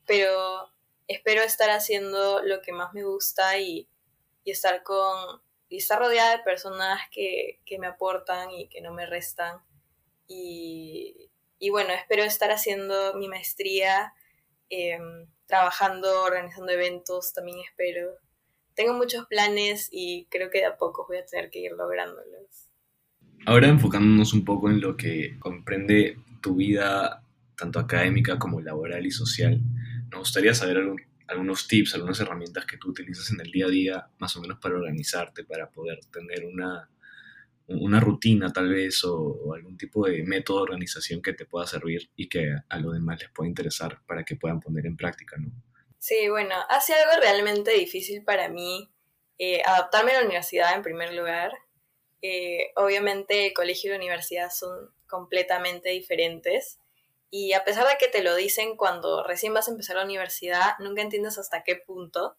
pero 0.06 0.72
espero 1.08 1.42
estar 1.42 1.70
haciendo 1.70 2.42
lo 2.44 2.62
que 2.62 2.72
más 2.72 2.94
me 2.94 3.04
gusta 3.04 3.58
y, 3.60 3.90
estar 4.46 4.82
con 4.84 5.42
y 5.68 5.78
estar 5.78 6.00
rodeada 6.00 6.38
de 6.38 6.44
personas 6.44 7.02
que, 7.12 7.60
me 7.80 7.88
aportan 7.88 8.50
y 8.52 8.70
que 8.70 8.80
no 8.82 8.94
me 8.94 9.06
restan. 9.06 9.62
Y, 10.26 11.30
bueno, 11.70 11.94
espero 11.94 12.24
estar 12.24 12.52
haciendo 12.52 13.14
mi 13.16 13.28
maestría, 13.28 14.14
em, 14.70 15.28
trabajando, 15.46 16.24
organizando 16.24 16.72
eventos, 16.72 17.34
también 17.34 17.60
espero. 17.60 18.18
Tengo 18.76 18.94
muchos 18.94 19.26
planes 19.28 19.90
y 19.92 20.28
creo 20.30 20.50
que 20.50 20.60
de 20.60 20.66
a 20.66 20.78
poco 20.78 21.06
voy 21.08 21.18
a 21.18 21.26
tener 21.26 21.50
que 21.50 21.60
ir 21.60 21.74
lográndolos. 21.74 22.67
Ahora 23.46 23.68
enfocándonos 23.68 24.34
un 24.34 24.44
poco 24.44 24.70
en 24.70 24.82
lo 24.82 24.98
que 24.98 25.38
comprende 25.40 26.18
tu 26.42 26.56
vida 26.56 27.24
tanto 27.56 27.80
académica 27.80 28.38
como 28.38 28.62
laboral 28.62 29.06
y 29.06 29.12
social, 29.12 29.62
nos 30.12 30.20
gustaría 30.20 30.54
saber 30.54 30.78
algunos 31.28 31.68
tips, 31.68 31.96
algunas 31.96 32.20
herramientas 32.20 32.66
que 32.66 32.78
tú 32.78 32.90
utilizas 32.90 33.32
en 33.32 33.42
el 33.42 33.52
día 33.52 33.66
a 33.66 33.70
día, 33.70 34.08
más 34.20 34.36
o 34.38 34.42
menos 34.42 34.60
para 34.60 34.76
organizarte, 34.76 35.44
para 35.44 35.70
poder 35.70 36.00
tener 36.12 36.46
una, 36.46 36.90
una 37.68 38.00
rutina 38.00 38.52
tal 38.54 38.70
vez 38.70 39.04
o, 39.04 39.54
algún 39.54 39.78
tipo 39.78 40.08
de 40.08 40.24
método 40.24 40.58
de 40.58 40.64
organización 40.64 41.22
que 41.22 41.34
te 41.34 41.46
pueda 41.46 41.68
servir 41.68 42.10
y 42.16 42.30
que 42.30 42.56
a 42.70 42.80
los 42.80 42.94
demás 42.94 43.20
les 43.22 43.30
pueda 43.32 43.50
interesar 43.50 44.00
para 44.06 44.24
que 44.24 44.36
puedan 44.36 44.60
poner 44.60 44.86
en 44.86 44.96
práctica, 44.96 45.38
¿no? 45.38 45.52
Sí, 46.00 46.30
bueno, 46.30 46.56
hace 46.70 46.94
algo 46.94 47.22
realmente 47.22 47.72
difícil 47.72 48.24
para 48.24 48.50
mí 48.50 48.90
eh, 49.40 49.62
adaptarme 49.66 50.12
a 50.12 50.20
la 50.22 50.26
universidad 50.26 50.76
en 50.76 50.84
primer 50.84 51.14
lugar. 51.14 51.52
Eh, 52.22 52.72
obviamente 52.76 53.48
el 53.48 53.54
colegio 53.54 53.90
y 53.90 53.92
la 53.92 53.98
universidad 53.98 54.50
son 54.52 54.92
completamente 55.08 55.90
diferentes 55.90 56.80
y 57.30 57.54
a 57.54 57.64
pesar 57.64 57.88
de 57.88 57.98
que 57.98 58.08
te 58.08 58.24
lo 58.24 58.36
dicen 58.36 58.78
cuando 58.78 59.24
recién 59.24 59.54
vas 59.54 59.68
a 59.68 59.72
empezar 59.72 59.98
la 59.98 60.06
universidad, 60.06 60.78
nunca 60.80 61.02
entiendes 61.02 61.38
hasta 61.38 61.64
qué 61.64 61.76
punto. 61.76 62.38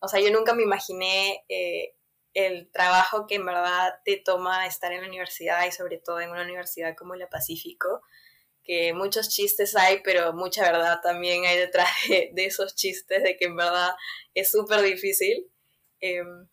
O 0.00 0.08
sea, 0.08 0.20
yo 0.20 0.30
nunca 0.30 0.54
me 0.54 0.62
imaginé 0.62 1.44
eh, 1.48 1.94
el 2.34 2.70
trabajo 2.70 3.26
que 3.26 3.36
en 3.36 3.46
verdad 3.46 4.00
te 4.04 4.16
toma 4.16 4.66
estar 4.66 4.92
en 4.92 5.02
la 5.02 5.08
universidad 5.08 5.66
y 5.66 5.72
sobre 5.72 5.98
todo 5.98 6.20
en 6.20 6.30
una 6.30 6.42
universidad 6.42 6.96
como 6.96 7.14
la 7.14 7.28
Pacífico, 7.28 8.02
que 8.64 8.94
muchos 8.94 9.28
chistes 9.28 9.76
hay, 9.76 10.00
pero 10.02 10.32
mucha 10.32 10.62
verdad 10.62 11.00
también 11.02 11.44
hay 11.44 11.58
detrás 11.58 11.88
de, 12.08 12.32
esos 12.46 12.74
chistes, 12.74 13.22
de 13.22 13.36
que 13.36 13.46
en 13.46 13.56
verdad 13.56 13.94
es 14.34 14.50
súper 14.50 14.80
difícil. 14.82 15.46
Em, 16.00 16.48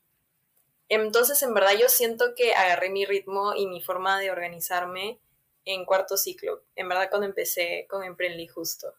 entonces, 0.89 1.41
en 1.43 1.53
verdad 1.53 1.73
yo 1.79 1.87
siento 1.87 2.33
que 2.35 2.53
agarré 2.53 2.89
mi 2.89 3.05
ritmo 3.05 3.53
y 3.55 3.67
mi 3.67 3.81
forma 3.81 4.19
de 4.19 4.31
organizarme 4.31 5.19
en 5.65 5.85
cuarto 5.85 6.17
ciclo, 6.17 6.63
en 6.75 6.89
verdad 6.89 7.09
cuando 7.09 7.27
empecé 7.27 7.85
con 7.89 8.03
Emprendly 8.03 8.47
justo. 8.47 8.93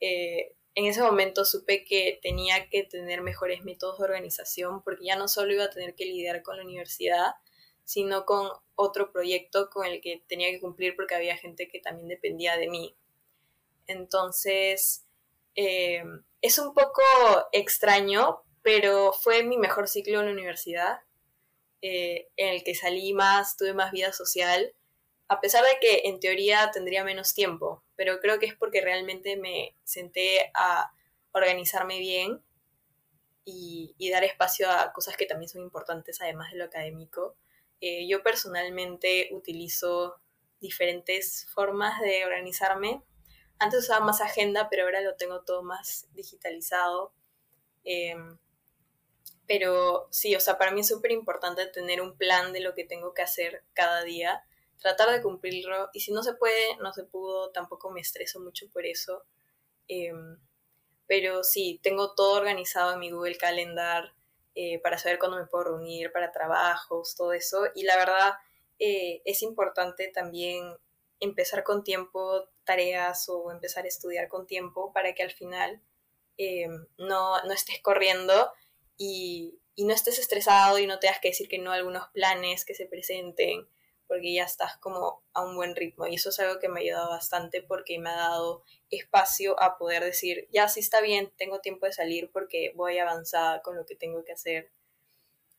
Eh, 0.00 0.54
en 0.76 0.86
ese 0.86 1.02
momento 1.02 1.44
supe 1.44 1.84
que 1.84 2.20
tenía 2.22 2.68
que 2.68 2.84
tener 2.84 3.20
mejores 3.20 3.64
métodos 3.64 3.98
de 3.98 4.04
organización 4.04 4.82
porque 4.84 5.06
ya 5.06 5.16
no 5.16 5.26
solo 5.26 5.52
iba 5.52 5.64
a 5.64 5.70
tener 5.70 5.96
que 5.96 6.04
lidiar 6.04 6.42
con 6.42 6.56
la 6.56 6.62
universidad, 6.62 7.34
sino 7.82 8.24
con 8.24 8.50
otro 8.76 9.10
proyecto 9.10 9.70
con 9.70 9.86
el 9.86 10.00
que 10.00 10.22
tenía 10.28 10.50
que 10.50 10.60
cumplir 10.60 10.94
porque 10.94 11.16
había 11.16 11.36
gente 11.36 11.68
que 11.68 11.80
también 11.80 12.06
dependía 12.06 12.56
de 12.56 12.68
mí. 12.68 12.94
Entonces, 13.88 15.04
eh, 15.56 16.04
es 16.42 16.58
un 16.60 16.74
poco 16.74 17.02
extraño, 17.50 18.42
pero 18.62 19.12
fue 19.12 19.42
mi 19.42 19.56
mejor 19.56 19.88
ciclo 19.88 20.20
en 20.20 20.26
la 20.26 20.32
universidad, 20.32 21.00
eh, 21.82 22.28
en 22.36 22.54
el 22.54 22.64
que 22.64 22.74
salí 22.74 23.12
más, 23.12 23.56
tuve 23.56 23.74
más 23.74 23.92
vida 23.92 24.12
social 24.12 24.74
a 25.28 25.40
pesar 25.40 25.62
de 25.62 25.78
que 25.80 26.08
en 26.08 26.20
teoría 26.20 26.70
tendría 26.72 27.04
menos 27.04 27.34
tiempo, 27.34 27.84
pero 27.96 28.18
creo 28.20 28.38
que 28.38 28.46
es 28.46 28.54
porque 28.54 28.80
realmente 28.80 29.36
me 29.36 29.76
senté 29.84 30.50
a 30.54 30.90
organizarme 31.32 31.98
bien 31.98 32.42
y, 33.44 33.94
dar 34.10 34.24
espacio 34.24 34.70
a 34.70 34.92
cosas 34.92 35.16
que 35.16 35.26
también 35.26 35.48
son 35.50 35.62
importantes 35.62 36.20
además 36.20 36.50
de 36.50 36.58
lo 36.58 36.64
académico. 36.64 37.36
Eh, 37.80 38.08
yo 38.08 38.22
personalmente 38.22 39.28
utilizo 39.32 40.20
diferentes 40.60 41.46
formas 41.52 42.00
de 42.00 42.24
organizarme. 42.24 43.02
Antes 43.58 43.80
usaba 43.80 44.04
más 44.04 44.20
agenda, 44.20 44.68
pero 44.70 44.84
ahora 44.84 45.02
lo 45.02 45.16
tengo 45.16 45.42
todo 45.42 45.62
más 45.62 46.08
digitalizado. 46.14 47.12
Em, 47.84 48.38
pero 49.48 50.06
sí, 50.12 50.36
o 50.36 50.40
sea, 50.40 50.58
para 50.58 50.70
mí 50.70 50.82
es 50.82 50.88
súper 50.88 51.10
importante 51.10 51.66
tener 51.66 52.00
un 52.00 52.16
plan 52.16 52.52
de 52.52 52.60
lo 52.60 52.74
que 52.74 52.84
tengo 52.84 53.14
que 53.14 53.22
hacer 53.22 53.64
cada 53.74 54.04
día 54.04 54.44
tratar 54.78 55.10
de 55.10 55.22
cumplirlo 55.22 55.90
y 55.92 56.00
si 56.00 56.12
no 56.12 56.22
se 56.22 56.34
puede, 56.34 56.76
no 56.80 56.92
se 56.92 57.04
pudo, 57.04 57.50
tampoco 57.50 57.90
me 57.90 58.00
estreso 58.00 58.40
mucho 58.40 58.66
por 58.70 58.86
eso. 58.86 59.24
Em, 59.88 60.38
pero 61.06 61.42
sí, 61.42 61.80
tengo 61.82 62.14
todo 62.14 62.36
organizado 62.36 62.92
en 62.92 63.00
mi 63.00 63.10
Google 63.10 63.36
Calendar 63.36 64.12
eh, 64.54 64.78
para 64.80 64.98
saber 64.98 65.18
cuándo 65.18 65.38
me 65.38 65.46
puedo 65.46 65.64
reunir 65.64 66.12
para 66.12 66.32
trabajos, 66.32 67.14
todo 67.16 67.32
eso. 67.32 67.66
Y 67.74 67.84
la 67.84 67.96
verdad 67.96 68.34
eh, 68.78 69.22
es 69.24 69.42
importante 69.42 70.08
también 70.08 70.76
empezar 71.20 71.64
con 71.64 71.82
tiempo 71.82 72.48
tareas 72.64 73.28
o 73.28 73.50
empezar 73.50 73.84
a 73.84 73.88
estudiar 73.88 74.28
con 74.28 74.46
tiempo 74.46 74.92
para 74.92 75.14
que 75.14 75.22
al 75.22 75.32
final 75.32 75.80
em, 76.36 76.86
no, 76.98 77.42
no, 77.42 77.52
estés 77.52 77.80
corriendo 77.82 78.52
y, 78.98 79.58
y 79.74 79.84
no 79.84 79.94
estés 79.94 80.18
estresado 80.18 80.78
y 80.78 80.86
no 80.86 80.98
tengas 80.98 81.20
que 81.20 81.28
decir 81.28 81.48
que 81.48 81.58
no 81.58 81.72
a 81.72 81.76
algunos 81.76 82.08
planes 82.08 82.64
que 82.64 82.74
se 82.74 82.86
presenten 82.86 83.66
porque 84.08 84.32
ya 84.32 84.44
estás 84.44 84.76
como 84.78 85.22
a 85.34 85.44
un 85.44 85.54
buen 85.54 85.76
ritmo 85.76 86.06
y 86.06 86.14
eso 86.14 86.30
es 86.30 86.40
algo 86.40 86.58
que 86.58 86.68
me 86.68 86.80
ha 86.80 86.82
ayudado 86.82 87.10
bastante 87.10 87.62
porque 87.62 87.98
me 87.98 88.08
ha 88.08 88.16
dado 88.16 88.64
espacio 88.90 89.60
a 89.62 89.76
poder 89.78 90.02
decir, 90.02 90.48
ya 90.50 90.66
sí 90.68 90.80
está 90.80 91.00
bien, 91.02 91.30
tengo 91.36 91.60
tiempo 91.60 91.86
de 91.86 91.92
salir 91.92 92.30
porque 92.32 92.72
voy 92.74 92.98
avanzada 92.98 93.60
con 93.62 93.76
lo 93.76 93.84
que 93.84 93.94
tengo 93.94 94.24
que 94.24 94.32
hacer. 94.32 94.70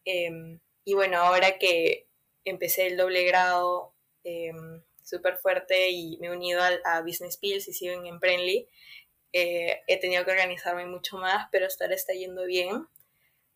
Em, 0.03 0.60
y 0.84 0.96
bueno, 0.96 1.17
ahora 1.19 1.60
que 1.60 2.08
empecé 2.43 2.88
el 2.88 2.98
doble 2.98 3.24
grado 3.24 3.93
em, 4.24 4.84
súper 5.03 5.38
fuerte 5.38 5.89
y 5.89 6.17
me 6.19 6.27
he 6.27 6.31
unido 6.31 6.62
a, 6.86 7.01
Business 7.01 7.38
Pills 7.38 7.67
y 7.67 7.74
sigo 7.74 7.93
en 7.93 8.08
Emprendly, 8.08 8.67
eh, 9.34 9.81
he 9.88 10.00
tenido 10.00 10.25
que 10.25 10.31
organizarme 10.31 10.86
mucho 10.86 11.17
más, 11.17 11.48
pero 11.51 11.67
hasta 11.67 11.86
ahora 11.86 11.96
está 11.96 12.13
yendo 12.13 12.46
bien. 12.46 12.88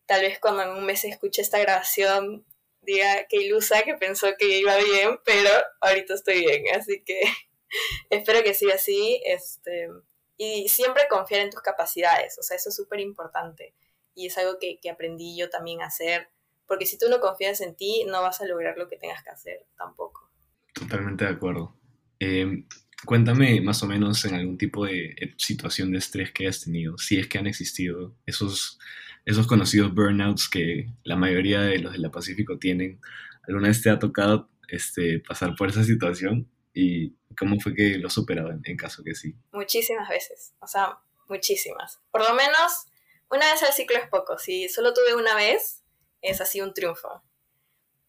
Tal 0.06 0.22
vez 0.22 0.38
cuando 0.38 0.62
en 0.62 0.70
un 0.70 0.84
mes 0.84 1.04
escuche 1.04 1.42
esta 1.42 1.58
grabación 1.58 2.44
diga 2.82 3.26
que 3.28 3.42
ilusa, 3.42 3.82
que 3.82 3.94
pensó 3.94 4.28
que 4.38 4.58
iba 4.58 4.76
bien, 4.76 5.18
pero 5.24 5.50
ahorita 5.80 6.14
estoy 6.14 6.40
bien, 6.40 6.64
así 6.74 7.02
que 7.02 7.20
espero 8.10 8.42
que 8.42 8.54
siga 8.54 8.74
así. 8.74 9.20
Este, 9.24 9.88
y 10.36 10.68
siempre 10.68 11.04
confiar 11.08 11.40
en 11.40 11.50
tus 11.50 11.62
capacidades, 11.62 12.38
o 12.38 12.42
sea, 12.42 12.56
eso 12.56 12.68
es 12.68 12.76
súper 12.76 13.00
importante 13.00 13.74
y 14.14 14.26
es 14.26 14.38
algo 14.38 14.58
que, 14.58 14.78
aprendí 14.90 15.36
yo 15.36 15.50
también 15.50 15.82
a 15.82 15.86
hacer, 15.86 16.28
porque 16.66 16.86
si 16.86 16.98
tú 16.98 17.06
no 17.08 17.20
confías 17.20 17.60
en 17.60 17.74
ti, 17.74 18.04
no 18.06 18.22
vas 18.22 18.40
a 18.40 18.46
lograr 18.46 18.76
lo 18.78 18.88
que 18.88 18.96
tengas 18.96 19.22
que 19.22 19.30
hacer 19.30 19.66
tampoco. 19.76 20.30
Totalmente 20.72 21.24
de 21.24 21.30
acuerdo. 21.30 21.76
Em, 22.18 22.66
cuéntame 23.04 23.60
más 23.60 23.82
o 23.82 23.86
menos 23.86 24.24
en 24.24 24.34
algún 24.34 24.56
tipo 24.56 24.86
de 24.86 25.34
situación 25.36 25.92
de 25.92 25.98
estrés 25.98 26.32
que 26.32 26.44
hayas 26.44 26.62
tenido, 26.62 26.96
si 26.98 27.18
es 27.18 27.28
que 27.28 27.38
han 27.38 27.46
existido 27.46 28.16
esos 28.26 28.78
esos 29.24 29.46
conocidos 29.46 29.94
burnouts 29.94 30.48
que 30.48 30.90
la 31.02 31.16
mayoría 31.16 31.60
de 31.60 31.78
los 31.78 31.92
de 31.92 31.98
la 31.98 32.10
Pacífico 32.10 32.58
tienen. 32.58 33.00
¿Alguna 33.46 33.68
vez 33.68 33.82
te 33.82 33.90
ha 33.90 33.98
tocado 33.98 34.50
este, 34.68 35.20
pasar 35.20 35.54
por 35.56 35.68
esa 35.68 35.84
situación? 35.84 36.50
¿Y 36.72 37.14
cómo 37.38 37.58
fue 37.60 37.74
que 37.74 37.98
lo 37.98 38.10
superado 38.10 38.50
en, 38.50 38.76
caso 38.76 39.02
que 39.04 39.14
sí? 39.14 39.34
Muchísimas 39.52 40.08
veces, 40.08 40.54
o 40.60 40.66
sea, 40.66 40.98
muchísimas. 41.28 42.00
Por 42.10 42.28
lo 42.28 42.34
menos 42.34 42.86
una 43.30 43.50
vez 43.52 43.62
al 43.62 43.72
ciclo 43.72 43.96
es 43.98 44.08
poco. 44.08 44.38
Si 44.38 44.68
solo 44.68 44.92
tuve 44.92 45.14
una 45.14 45.34
vez, 45.34 45.82
es 46.20 46.40
así 46.40 46.60
un 46.60 46.74
triunfo. 46.74 47.22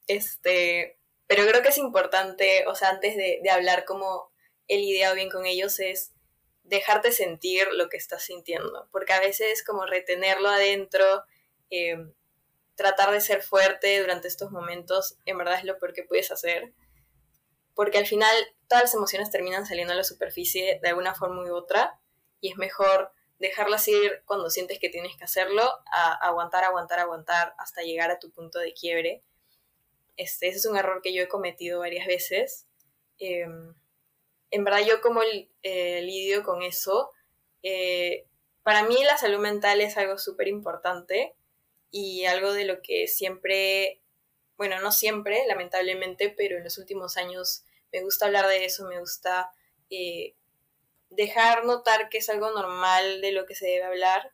Este, 0.07 0.98
pero 1.27 1.45
creo 1.48 1.62
que 1.62 1.69
es 1.69 1.77
importante, 1.77 2.65
o 2.67 2.75
sea, 2.75 2.89
antes 2.89 3.15
de, 3.15 3.39
de 3.41 3.50
hablar 3.50 3.86
como 3.86 4.31
he 4.67 4.77
lidiado 4.77 5.15
bien 5.15 5.29
con 5.29 5.45
ellos, 5.45 5.79
es 5.79 6.14
dejarte 6.65 7.12
sentir 7.12 7.67
lo 7.74 7.89
que 7.89 7.98
estás 7.98 8.24
sintiendo, 8.24 8.88
porque 8.91 9.13
a 9.13 9.19
veces 9.19 9.63
como 9.63 9.86
retenerlo 9.86 10.50
adentro, 10.50 11.24
em, 11.69 12.13
tratar 12.75 13.12
de 13.12 13.22
ser 13.22 13.41
fuerte 13.41 14.00
durante 14.01 14.27
estos 14.27 14.51
momentos, 14.51 15.17
en 15.25 15.38
verdad 15.38 15.55
es 15.55 15.63
lo 15.63 15.77
peor 15.77 15.93
que 15.93 16.03
puedes 16.03 16.31
hacer, 16.31 16.74
porque 17.74 17.98
al 17.98 18.07
final 18.07 18.36
todas 18.67 18.86
las 18.86 18.93
emociones 18.93 19.29
terminan 19.29 19.65
saliendo 19.65 19.93
a 19.93 19.98
la 19.98 20.03
superficie 20.03 20.79
de 20.81 20.89
alguna 20.89 21.13
forma 21.13 21.43
u 21.43 21.53
otra, 21.53 22.00
y 22.41 22.51
es 22.51 22.57
mejor 22.57 23.12
dejarlas 23.39 23.88
ir 23.88 24.24
cuando 24.25 24.50
sientes 24.50 24.79
que 24.79 24.89
tienes 24.89 25.15
que 25.17 25.24
hacerlo, 25.24 25.63
a 25.91 26.13
aguantar, 26.13 26.63
aguantar, 26.63 27.00
aguantar 27.00 27.53
hasta 27.57 27.81
llegar 27.81 28.12
a 28.12 28.19
tu 28.19 28.31
punto 28.31 28.60
de 28.60 28.74
quiebre. 28.74 29.24
Este, 30.17 30.48
ese 30.48 30.57
es 30.60 30.65
un 30.65 30.77
error 30.77 31.01
que 31.01 31.13
yo 31.13 31.22
he 31.22 31.27
cometido 31.27 31.79
varias 31.79 32.07
veces. 32.07 32.65
Em, 33.19 33.75
en 34.52 34.64
verdad 34.64 34.86
yo 34.86 35.02
como 35.02 35.22
eh, 35.64 36.02
lidio 36.02 36.44
con 36.44 36.62
eso, 36.64 37.12
eh, 37.64 38.25
para 38.64 38.84
mí 38.84 39.04
la 39.04 39.18
salud 39.18 39.40
mental 39.40 39.82
es 39.82 39.98
algo 39.98 40.18
súper 40.18 40.48
importante 40.48 41.36
y 41.92 42.25
algo 42.25 42.54
de 42.54 42.66
lo 42.66 42.82
que 42.82 43.08
siempre, 43.08 44.02
bueno, 44.58 44.80
no 44.80 44.92
siempre, 44.92 45.46
lamentablemente, 45.48 46.30
pero 46.30 46.58
en 46.58 46.64
los 46.64 46.78
últimos 46.78 47.18
años 47.18 47.64
me 47.92 48.02
gusta 48.02 48.25
hablar 48.25 48.48
de 48.48 48.66
eso, 48.66 48.88
me 48.88 49.00
gusta 49.00 49.52
eh, 49.90 50.36
dejar 51.10 51.66
notar 51.66 52.10
que 52.10 52.18
es 52.18 52.30
algo 52.30 52.52
normal 52.52 53.22
de 53.22 53.32
lo 53.32 53.46
que 53.46 53.56
se 53.56 53.68
debe 53.68 53.86
hablar. 53.86 54.32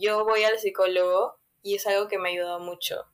Yo 0.00 0.24
voy 0.24 0.44
al 0.44 0.60
psicólogo 0.60 1.38
y 1.62 1.74
es 1.74 1.86
algo 1.86 2.06
que 2.06 2.18
me 2.18 2.28
ha 2.28 2.32
ayudado 2.32 2.60
mucho. 2.60 3.06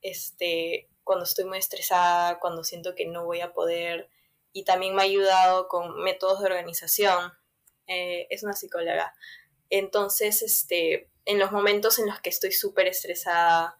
Este, 0.00 0.88
cuando 1.04 1.24
estoy 1.24 1.44
muy 1.44 1.58
estresada, 1.58 2.38
cuando 2.38 2.64
siento 2.64 2.94
que 2.94 3.06
no 3.06 3.24
voy 3.24 3.40
a 3.40 3.52
poder, 3.52 4.08
y 4.52 4.64
también 4.64 4.94
me 4.94 5.02
ha 5.02 5.04
ayudado 5.04 5.68
con 5.68 6.02
métodos 6.02 6.40
de 6.40 6.46
organización. 6.46 7.32
Eh, 7.86 8.26
es 8.30 8.42
una 8.42 8.52
psicóloga. 8.52 9.14
Entonces, 9.70 10.42
este, 10.42 11.10
en 11.24 11.38
los 11.38 11.52
momentos 11.52 11.98
en 11.98 12.06
los 12.06 12.20
que 12.20 12.30
estoy 12.30 12.52
súper 12.52 12.86
estresada, 12.86 13.78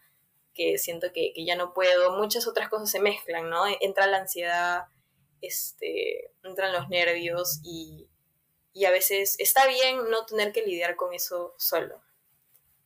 que 0.55 0.79
siento 0.79 1.13
que, 1.13 1.33
ya 1.37 1.57
no 1.57 1.73
puedo, 1.73 2.17
muchas 2.17 2.47
otras 2.47 2.69
cosas 2.69 2.91
se 2.91 3.01
mezclan, 3.01 3.51
¿no? 3.51 3.65
Entra 3.81 4.07
la 4.07 4.19
ansiedad, 4.19 4.85
este, 5.41 6.33
entran 6.43 6.73
los 6.73 6.89
nervios 6.89 7.61
y, 7.63 8.09
y 8.73 8.85
a 8.85 8.91
veces 8.91 9.37
está 9.39 9.67
bien 9.67 10.11
no 10.11 10.27
tener 10.27 10.53
que 10.53 10.63
lidiar 10.63 10.97
con 10.97 11.15
eso 11.15 11.55
solo. 11.59 12.03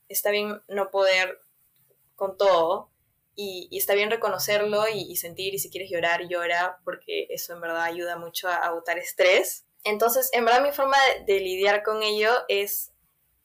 Está 0.09 0.31
bien 0.31 0.63
no 0.69 0.91
poder 0.91 1.41
con 2.15 2.37
todo 2.37 2.91
y, 3.37 3.69
está 3.77 3.95
bien 3.95 4.11
reconocerlo 4.11 4.89
y, 4.89 5.15
sentir 5.17 5.55
y 5.55 5.59
si 5.59 5.71
quieres 5.71 5.91
llorar, 5.91 6.27
llora 6.27 6.81
porque 6.85 7.27
eso 7.31 7.53
en 7.53 7.61
verdad 7.61 7.83
ayuda 7.83 8.17
mucho 8.17 8.49
a, 8.49 8.57
agotar 8.57 8.99
estrés. 8.99 9.67
Entonces, 9.85 10.31
en 10.33 10.45
verdad 10.45 10.63
mi 10.63 10.73
forma 10.73 10.97
de 11.27 11.39
lidiar 11.41 11.83
con 11.83 12.03
ello 12.03 12.33
es 12.49 12.93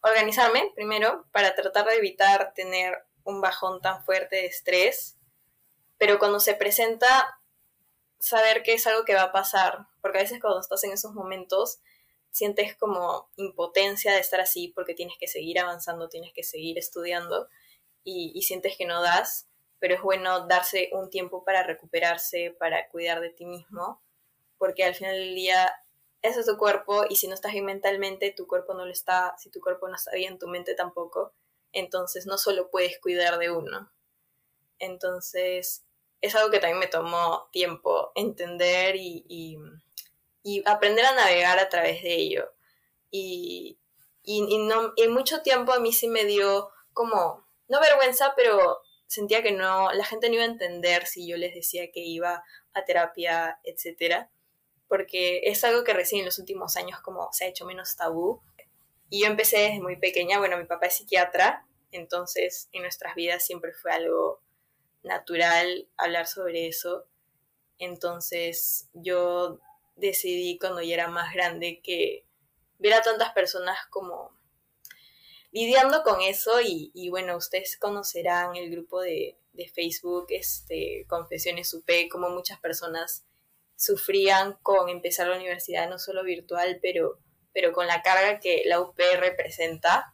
organizarme 0.01 0.71
primero 0.73 1.27
para 1.31 1.53
tratar 1.53 1.85
de 1.87 1.97
evitar 1.97 2.53
tener 2.55 2.97
un 3.23 3.41
bajón 3.41 3.81
tan 3.81 4.03
fuerte 4.03 4.37
de 4.37 4.45
estrés, 4.47 5.17
pero 5.97 6.17
cuando 6.17 6.39
se 6.39 6.55
presenta, 6.55 7.37
saber 8.17 8.63
que 8.63 8.73
es 8.73 8.87
algo 8.87 9.03
que 9.03 9.13
va 9.13 9.23
a 9.23 9.31
pasar, 9.31 9.87
porque 10.01 10.19
a 10.19 10.21
veces 10.21 10.39
cuando 10.39 10.61
estás 10.61 10.83
en 10.83 10.91
esos 10.93 11.13
momentos 11.13 11.79
sientes 12.31 12.75
como 12.77 13.29
impotencia 13.35 14.13
de 14.13 14.19
estar 14.19 14.39
así 14.39 14.69
porque 14.69 14.93
tienes 14.93 15.17
que 15.19 15.27
seguir 15.27 15.59
avanzando, 15.59 16.07
tienes 16.07 16.31
que 16.33 16.43
seguir 16.43 16.77
estudiando 16.77 17.49
y, 18.03 18.31
y 18.33 18.43
sientes 18.43 18.77
que 18.77 18.85
no 18.85 19.01
das, 19.01 19.50
pero 19.81 19.95
es 19.95 20.01
bueno 20.03 20.45
darse 20.45 20.89
un 20.93 21.09
tiempo 21.09 21.43
para 21.43 21.63
recuperarse, 21.63 22.55
para 22.59 22.87
cuidar 22.87 23.19
de 23.19 23.31
ti 23.31 23.45
mismo, 23.45 23.99
porque 24.59 24.83
al 24.83 24.93
final 24.93 25.15
del 25.15 25.33
día 25.33 25.73
ese 26.21 26.41
es 26.41 26.45
tu 26.45 26.55
cuerpo 26.55 27.03
y 27.09 27.15
si 27.15 27.27
no 27.27 27.33
estás 27.33 27.51
bien 27.51 27.65
mentalmente, 27.65 28.31
tu 28.31 28.45
cuerpo 28.45 28.75
no 28.75 28.85
lo 28.85 28.91
está, 28.91 29.35
si 29.39 29.49
tu 29.49 29.59
cuerpo 29.59 29.87
no 29.87 29.95
está 29.95 30.11
bien, 30.11 30.37
tu 30.37 30.47
mente 30.47 30.75
tampoco. 30.75 31.33
Entonces 31.71 32.27
no 32.27 32.37
solo 32.37 32.69
puedes 32.69 32.99
cuidar 32.99 33.39
de 33.39 33.49
uno. 33.49 33.91
Entonces 34.77 35.83
es 36.21 36.35
algo 36.35 36.51
que 36.51 36.59
también 36.59 36.77
me 36.77 36.85
tomó 36.85 37.49
tiempo 37.51 38.11
entender 38.13 38.95
y, 38.97 39.25
y, 39.27 40.63
aprender 40.65 41.05
a 41.05 41.15
navegar 41.15 41.57
a 41.57 41.69
través 41.69 42.03
de 42.03 42.13
ello. 42.13 42.53
Y, 43.09 43.79
y, 44.21 44.59
no, 44.59 44.93
en 44.95 45.11
mucho 45.11 45.41
tiempo 45.41 45.73
a 45.73 45.79
mí 45.79 45.91
sí 45.91 46.07
me 46.07 46.25
dio 46.25 46.69
como, 46.93 47.47
no 47.67 47.79
vergüenza, 47.79 48.33
pero 48.35 48.83
sentía 49.11 49.43
que 49.43 49.51
no, 49.51 49.91
la 49.91 50.05
gente 50.05 50.29
no 50.29 50.35
iba 50.35 50.43
a 50.43 50.47
entender 50.47 51.05
si 51.05 51.27
yo 51.27 51.37
les 51.37 51.53
decía 51.53 51.91
que 51.91 52.01
iba 52.01 52.43
a 52.73 52.85
terapia, 52.85 53.59
etcétera 53.63 54.29
porque 54.91 55.43
es 55.45 55.63
algo 55.63 55.85
que 55.85 55.93
recién 55.93 56.19
en 56.19 56.25
los 56.25 56.37
últimos 56.37 56.75
años 56.75 56.99
como 56.99 57.29
se 57.31 57.45
ha 57.45 57.47
hecho 57.47 57.63
menos 57.63 57.95
tabú. 57.95 58.41
Y 59.09 59.21
yo 59.21 59.27
empecé 59.27 59.59
desde 59.59 59.79
muy 59.79 59.95
pequeña, 59.95 60.37
bueno, 60.37 60.57
mi 60.57 60.65
papá 60.65 60.87
es 60.87 60.97
psiquiatra, 60.97 61.65
entonces 61.93 62.67
en 62.73 62.81
nuestras 62.81 63.15
vidas 63.15 63.45
siempre 63.45 63.71
fue 63.71 63.93
algo 63.93 64.41
natural 65.01 65.87
hablar 65.95 66.27
sobre 66.27 66.67
eso. 66.67 67.05
Entonces 67.77 68.89
yo 68.91 69.61
decidí 69.95 70.59
cuando 70.59 70.81
ya 70.81 70.95
era 70.95 71.07
más 71.07 71.33
grande 71.33 71.79
que 71.81 72.25
ver 72.77 72.95
a 72.95 73.01
tantas 73.01 73.31
personas 73.31 73.77
como 73.91 74.37
lidiando 75.51 76.03
con 76.03 76.21
eso 76.21 76.61
y, 76.63 77.09
bueno, 77.09 77.37
ustedes 77.37 77.77
conocerán 77.77 78.55
el 78.55 78.71
grupo 78.71 79.01
de, 79.01 79.37
de 79.53 79.67
Facebook, 79.67 80.27
este, 80.29 81.05
Confesiones 81.07 81.73
UP, 81.73 81.89
como 82.09 82.29
muchas 82.29 82.59
personas 82.59 83.25
sufrían 83.75 84.53
con 84.61 84.89
empezar 84.89 85.27
la 85.27 85.37
universidad, 85.37 85.89
no 85.89 85.99
solo 85.99 86.23
virtual, 86.23 86.79
pero, 86.81 87.17
pero 87.53 87.73
con 87.73 87.87
la 87.87 88.01
carga 88.01 88.39
que 88.39 88.61
la 88.65 88.79
UP 88.79 88.97
representa. 89.19 90.13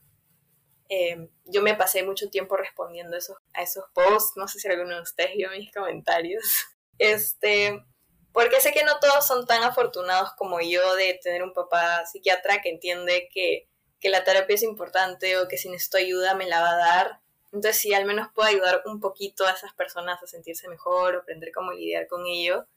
Em, 0.90 1.30
yo 1.44 1.62
me 1.62 1.76
pasé 1.76 2.04
mucho 2.04 2.30
tiempo 2.30 2.56
respondiendo 2.56 3.18
a 3.54 3.62
esos 3.62 3.84
posts, 3.94 4.38
no 4.38 4.48
sé 4.48 4.60
si 4.60 4.70
alguno 4.70 4.96
de 4.96 5.02
ustedes 5.02 5.36
vio 5.36 5.50
mis 5.52 5.72
comentarios, 5.74 6.44
este, 6.98 7.84
porque 8.32 8.62
sé 8.62 8.72
que 8.72 8.86
no 8.86 9.00
todos 9.00 9.28
son 9.28 9.46
tan 9.46 9.64
afortunados 9.64 10.32
como 10.38 10.62
yo 10.62 10.96
de 10.96 11.20
tener 11.22 11.44
un 11.44 11.54
papá 11.54 12.06
psiquiatra 12.06 12.62
que 12.62 12.70
entiende 12.70 13.28
que, 13.34 13.68
que 14.00 14.10
la 14.10 14.24
terapia 14.24 14.56
es 14.56 14.64
importante 14.64 15.38
o 15.38 15.48
que 15.48 15.58
si 15.58 15.70
necesito 15.70 15.98
ayuda 15.98 16.36
me 16.36 16.48
la 16.48 16.62
va 16.62 16.72
a 16.72 16.78
dar. 16.78 17.20
Entonces, 17.52 17.78
si 17.78 17.94
al 17.94 18.06
menos 18.06 18.28
puedo 18.34 18.50
ayudar 18.50 18.84
un 18.86 19.00
poquito 19.00 19.46
a 19.46 19.52
esas 19.52 19.74
personas 19.74 20.22
a 20.22 20.28
sentirse 20.28 20.68
mejor 20.68 21.16
o 21.16 21.20
aprender 21.20 21.52
cómo 21.54 21.72
lidiar 21.72 22.08
con 22.08 22.26
ello, 22.28 22.68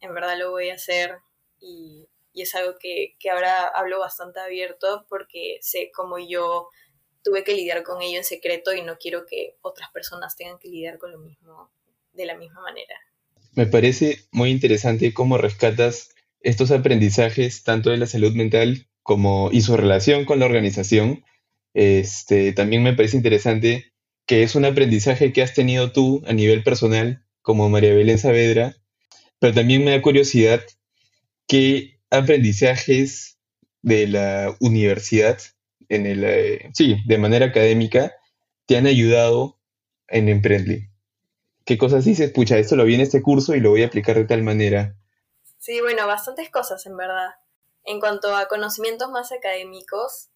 en 0.00 0.14
verdad 0.14 0.38
lo 0.38 0.50
voy 0.50 0.70
a 0.70 0.74
hacer 0.74 1.18
y, 1.60 2.08
es 2.34 2.54
algo 2.56 2.76
que, 2.78 3.14
ahora 3.32 3.68
hablo 3.68 4.00
bastante 4.00 4.40
abierto 4.40 5.06
porque 5.08 5.58
sé 5.62 5.92
cómo 5.94 6.18
yo 6.18 6.68
tuve 7.22 7.44
que 7.44 7.54
lidiar 7.54 7.84
con 7.84 8.02
ello 8.02 8.18
en 8.18 8.24
secreto 8.24 8.74
y 8.74 8.82
no 8.82 8.98
quiero 8.98 9.24
que 9.24 9.56
otras 9.62 9.90
personas 9.92 10.36
tengan 10.36 10.58
que 10.58 10.68
lidiar 10.68 10.98
con 10.98 11.12
lo 11.12 11.18
mismo 11.18 11.70
de 12.12 12.26
la 12.26 12.36
misma 12.36 12.60
manera. 12.60 12.96
Me 13.52 13.66
parece 13.66 14.26
muy 14.32 14.50
interesante 14.50 15.14
cómo 15.14 15.38
rescatas 15.38 16.10
estos 16.40 16.72
aprendizajes 16.72 17.62
tanto 17.62 17.90
de 17.90 17.98
la 17.98 18.06
salud 18.06 18.32
mental 18.32 18.88
como 19.04 19.50
y 19.52 19.60
su 19.60 19.76
relación 19.76 20.24
con 20.24 20.40
la 20.40 20.46
organización. 20.46 21.24
Este, 21.74 22.52
también 22.52 22.82
me 22.82 22.94
parece 22.94 23.16
interesante 23.16 23.92
que 24.26 24.42
es 24.42 24.56
un 24.56 24.64
aprendizaje 24.64 25.32
que 25.32 25.42
has 25.42 25.54
tenido 25.54 25.92
tú 25.92 26.24
a 26.26 26.32
nivel 26.32 26.64
personal 26.64 27.24
como 27.42 27.68
María 27.68 27.94
Belén 27.94 28.18
Saavedra 28.18 28.74
pero 29.44 29.52
también 29.52 29.84
me 29.84 29.90
da 29.90 30.00
curiosidad 30.00 30.62
qué 31.46 32.00
aprendizajes 32.10 33.38
de 33.82 34.06
la 34.06 34.56
universidad, 34.58 35.38
en 35.90 36.06
el, 36.06 36.24
eh, 36.24 36.70
sí, 36.72 36.96
de 37.04 37.18
manera 37.18 37.44
académica, 37.44 38.14
te 38.64 38.78
han 38.78 38.86
ayudado 38.86 39.58
en 40.08 40.30
Emprendly. 40.30 40.88
¿Qué 41.66 41.76
cosas 41.76 42.06
dices? 42.06 42.30
Pucha, 42.30 42.56
esto 42.56 42.74
lo 42.74 42.86
vi 42.86 42.94
en 42.94 43.02
este 43.02 43.20
curso 43.20 43.54
y 43.54 43.60
lo 43.60 43.68
voy 43.68 43.82
a 43.82 43.88
aplicar 43.88 44.16
de 44.16 44.24
tal 44.24 44.42
manera. 44.42 44.96
Sí, 45.58 45.78
bueno, 45.82 46.06
bastantes 46.06 46.48
cosas 46.48 46.86
en 46.86 46.96
verdad. 46.96 47.32
En 47.84 48.00
cuanto 48.00 48.34
a 48.34 48.48
conocimientos 48.48 49.10
más 49.10 49.32
académicos, 49.32 50.30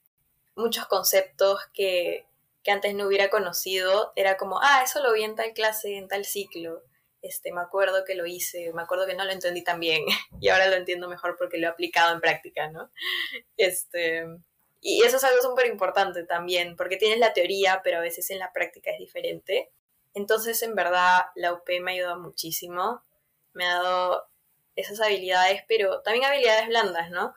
muchos 0.55 0.87
conceptos 0.87 1.61
que, 1.73 2.27
que 2.63 2.71
antes 2.71 2.95
no 2.95 3.07
hubiera 3.07 3.31
conocido, 3.31 4.13
era 4.17 4.37
como, 4.37 4.61
ah, 4.61 4.83
eso 4.85 5.03
lo 5.03 5.13
vi 5.13 5.25
en 5.25 5.35
tal 5.35 5.53
clase, 5.53 5.97
en 5.97 6.09
tal 6.09 6.25
ciclo 6.25 6.83
este, 7.23 7.53
me 7.53 7.61
acuerdo 7.61 8.05
que 8.05 8.15
lo 8.15 8.27
hice, 8.27 8.73
me 8.73 8.83
acuerdo 8.83 9.07
que 9.07 9.15
no 9.15 9.25
lo 9.25 9.33
entendí 9.33 9.63
tan 9.63 9.81
bien 9.81 10.05
y 10.41 10.49
ahora 10.49 10.69
lo 10.69 10.77
entiendo 10.77 11.09
mejor 11.09 11.37
porque 11.37 11.59
lo 11.59 11.67
he 11.67 11.71
aplicado 11.71 12.15
en 12.15 12.21
práctica, 12.21 12.71
¿no? 12.71 12.91
Este, 13.57 14.25
y 14.81 15.03
eso 15.03 15.17
es 15.17 15.25
algo 15.25 15.43
súper 15.43 15.67
importante 15.67 16.25
también, 16.25 16.77
porque 16.77 16.97
tienes 16.97 17.19
la 17.19 17.33
teoría, 17.33 17.81
pero 17.83 17.99
a 17.99 18.03
veces 18.03 18.31
en 18.31 18.39
la 18.39 18.53
práctica 18.53 18.93
es 18.93 18.99
diferente. 18.99 19.71
Entonces, 20.15 20.63
en 20.63 20.75
verdad, 20.75 21.27
la 21.35 21.53
UP 21.53 21.69
me 21.81 21.91
ha 21.91 21.95
ayudado 21.95 22.21
muchísimo, 22.21 23.03
me 23.53 23.67
ha 23.67 23.75
dado 23.75 24.29
esas 24.81 25.01
habilidades, 25.01 25.63
pero 25.67 26.03
también 26.03 26.25
habilidades 26.25 26.69
blandas, 26.69 27.11
¿no? 27.11 27.35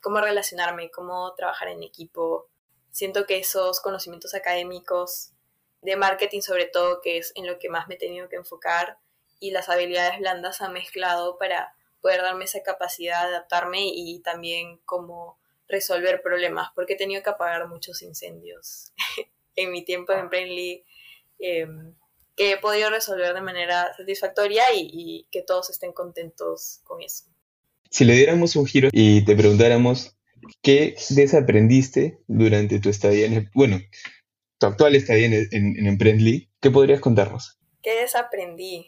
Cómo 0.00 0.20
relacionarme, 0.20 0.90
cómo 0.90 1.34
trabajar 1.34 1.68
en 1.68 1.82
equipo. 1.82 2.48
Siento 2.90 3.24
que 3.24 3.38
esos 3.38 3.80
conocimientos 3.80 4.34
académicos 4.34 5.32
de 5.80 5.96
marketing 5.96 6.42
sobre 6.42 6.66
todo, 6.66 7.00
que 7.00 7.16
es 7.16 7.32
en 7.34 7.46
lo 7.46 7.58
que 7.58 7.70
más 7.70 7.88
me 7.88 7.94
he 7.94 7.98
tenido 7.98 8.28
que 8.28 8.36
enfocar, 8.36 8.98
y 9.40 9.52
las 9.52 9.68
habilidades 9.70 10.18
blandas 10.18 10.60
han 10.60 10.74
mezclado 10.74 11.38
para 11.38 11.74
poder 12.02 12.20
darme 12.20 12.44
esa 12.44 12.62
capacidad 12.62 13.22
de 13.22 13.36
adaptarme 13.36 13.80
y 13.84 14.20
también 14.20 14.78
como 14.84 15.38
resolver 15.68 16.20
problemas, 16.20 16.70
porque 16.74 16.92
he 16.92 16.96
tenido 16.96 17.22
que 17.22 17.30
apagar 17.30 17.66
muchos 17.68 18.02
incendios 18.02 18.92
en 19.56 19.72
mi 19.72 19.82
tiempo 19.82 20.12
en 20.12 20.28
Brainly 20.28 20.84
em, 21.38 21.94
que 22.36 22.52
he 22.52 22.58
podido 22.58 22.90
resolver 22.90 23.34
de 23.34 23.40
manera 23.40 23.92
satisfactoria 23.96 24.64
y, 24.74 25.26
que 25.30 25.42
todos 25.42 25.70
estén 25.70 25.92
contentos 25.92 26.80
con 26.84 27.02
eso. 27.02 27.24
Si 27.90 28.04
le 28.04 28.14
diéramos 28.14 28.56
un 28.56 28.66
giro 28.66 28.88
y 28.92 29.24
te 29.24 29.36
preguntáramos 29.36 30.16
qué 30.62 30.96
desaprendiste 31.10 32.20
durante 32.26 32.80
tu 32.80 32.88
estadía 32.88 33.26
en, 33.26 33.50
bueno, 33.54 33.80
tu 34.58 34.66
actual 34.66 34.94
estadía 34.94 35.26
en, 35.26 35.48
en, 35.50 35.86
en 35.86 36.48
¿qué 36.60 36.70
podrías 36.70 37.00
contarnos? 37.00 37.58
¿Qué 37.82 37.94
desaprendí? 38.00 38.86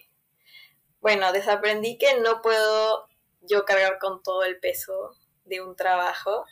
Bueno, 1.00 1.32
desaprendí 1.32 1.98
que 1.98 2.18
no 2.20 2.40
puedo 2.40 3.08
yo 3.42 3.64
cargar 3.64 3.98
con 3.98 4.22
todo 4.22 4.44
el 4.44 4.58
peso 4.58 5.10
de 5.44 5.60
un 5.60 5.76
trabajo. 5.76 6.40
O 6.40 6.46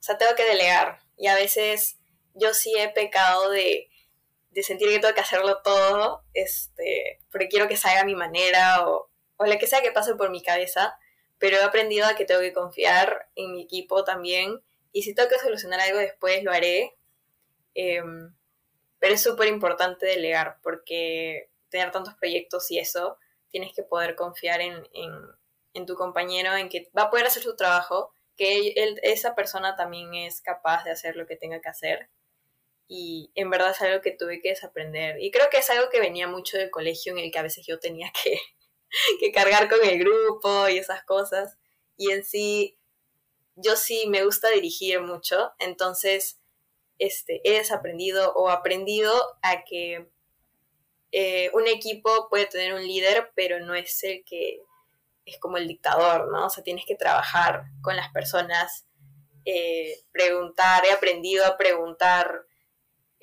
sea, 0.00 0.16
tengo 0.16 0.34
que 0.36 0.44
delegar. 0.44 1.00
Y 1.18 1.26
a 1.26 1.34
veces 1.34 1.98
yo 2.34 2.54
sí 2.54 2.72
he 2.78 2.88
pecado 2.88 3.50
de, 3.50 3.88
de 4.54 4.62
sentir 4.62 4.88
que 4.88 5.00
tengo 5.00 5.14
que 5.14 5.20
hacerlo 5.20 5.60
todo, 5.62 6.24
este, 6.32 7.20
porque 7.30 7.48
quiero 7.48 7.68
que 7.68 7.76
salga 7.76 8.02
a 8.02 8.04
mi 8.04 8.14
manera 8.14 8.88
o, 8.88 9.10
o 9.36 9.46
lo 9.46 9.58
que 9.58 9.66
sea 9.66 9.82
que 9.82 9.92
pase 9.92 10.14
por 10.14 10.30
mi 10.30 10.42
cabeza, 10.42 10.96
pero 11.38 11.56
he 11.56 11.62
aprendido 11.62 12.06
a 12.06 12.14
que 12.14 12.24
tengo 12.24 12.40
que 12.40 12.52
confiar 12.52 13.28
en 13.34 13.52
mi 13.52 13.62
equipo 13.62 14.04
también 14.04 14.62
y 14.92 15.02
si 15.02 15.14
tengo 15.14 15.28
que 15.28 15.40
solucionar 15.40 15.80
algo 15.80 15.98
después 15.98 16.42
lo 16.44 16.52
haré. 16.52 16.94
Em, 17.74 18.32
pero 19.00 19.14
es 19.14 19.22
súper 19.22 19.48
importante 19.48 20.06
delegar 20.06 20.58
porque 20.62 21.50
tener 21.68 21.90
tantos 21.90 22.14
proyectos 22.14 22.70
y 22.70 22.78
eso, 22.78 23.18
tienes 23.50 23.74
que 23.74 23.82
poder 23.82 24.14
confiar 24.14 24.60
en, 24.60 24.88
en, 25.74 25.86
tu 25.86 25.96
compañero, 25.96 26.54
en 26.56 26.68
que 26.68 26.88
va 26.96 27.02
a 27.02 27.10
poder 27.10 27.26
hacer 27.26 27.42
su 27.42 27.56
trabajo, 27.56 28.14
que 28.36 28.68
él, 28.76 29.00
esa 29.02 29.34
persona 29.34 29.74
también 29.74 30.14
es 30.14 30.40
capaz 30.40 30.84
de 30.84 30.92
hacer 30.92 31.16
lo 31.16 31.26
que 31.26 31.36
tenga 31.36 31.60
que 31.60 31.68
hacer. 31.68 32.08
Y 32.86 33.30
en 33.34 33.50
verdad 33.50 33.70
es 33.70 33.80
algo 33.80 34.02
que 34.02 34.12
tuve 34.12 34.40
que 34.40 34.50
desaprender. 34.50 35.20
Y 35.22 35.30
creo 35.30 35.48
que 35.50 35.58
es 35.58 35.70
algo 35.70 35.90
que 35.90 36.00
venía 36.00 36.28
mucho 36.28 36.58
del 36.58 36.70
colegio 36.70 37.12
en 37.12 37.18
el 37.18 37.30
que 37.30 37.38
a 37.38 37.42
veces 37.42 37.66
yo 37.66 37.78
tenía 37.78 38.12
que, 38.22 38.38
que 39.20 39.32
cargar 39.32 39.68
con 39.68 39.82
el 39.82 39.98
grupo 39.98 40.68
y 40.68 40.78
esas 40.78 41.04
cosas. 41.04 41.56
Y 41.96 42.10
en 42.10 42.24
sí, 42.24 42.78
yo 43.56 43.76
sí 43.76 44.06
me 44.08 44.24
gusta 44.24 44.50
dirigir 44.50 45.00
mucho, 45.00 45.52
entonces 45.58 46.40
este, 46.98 47.40
he 47.44 47.58
desaprendido 47.58 48.32
o 48.34 48.50
aprendido 48.50 49.12
a 49.42 49.64
que 49.64 50.08
eh, 51.12 51.50
un 51.54 51.66
equipo 51.68 52.28
puede 52.28 52.46
tener 52.46 52.74
un 52.74 52.86
líder, 52.86 53.30
pero 53.34 53.60
no 53.60 53.74
es 53.74 54.02
el 54.02 54.24
que 54.24 54.60
es 55.24 55.38
como 55.38 55.56
el 55.56 55.68
dictador, 55.68 56.30
¿no? 56.30 56.46
O 56.46 56.50
sea, 56.50 56.64
tienes 56.64 56.84
que 56.86 56.96
trabajar 56.96 57.66
con 57.82 57.96
las 57.96 58.12
personas, 58.12 58.86
eh, 59.44 60.00
preguntar, 60.12 60.84
he 60.84 60.92
aprendido 60.92 61.46
a 61.46 61.56
preguntar, 61.56 62.46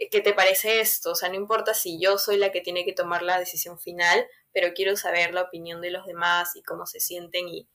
¿qué 0.10 0.22
te 0.22 0.34
parece 0.34 0.80
esto? 0.80 1.12
O 1.12 1.16
sea, 1.16 1.30
no 1.30 1.36
importa 1.36 1.74
si 1.74 2.00
yo 2.00 2.18
soy 2.18 2.38
la 2.38 2.52
que 2.52 2.62
tiene 2.62 2.86
que 2.86 2.94
tomar 2.94 3.22
la 3.22 3.40
decisión 3.40 3.80
final, 3.80 4.26
pero 4.54 4.74
quiero 4.74 4.96
saber 4.96 5.34
la 5.34 5.44
opinión 5.44 5.82
de 5.82 5.92
los 5.92 6.06
demás 6.06 6.56
y 6.56 6.64
cómo 6.64 6.86
se 6.86 7.00
sienten 7.00 7.48
y, 7.48 7.68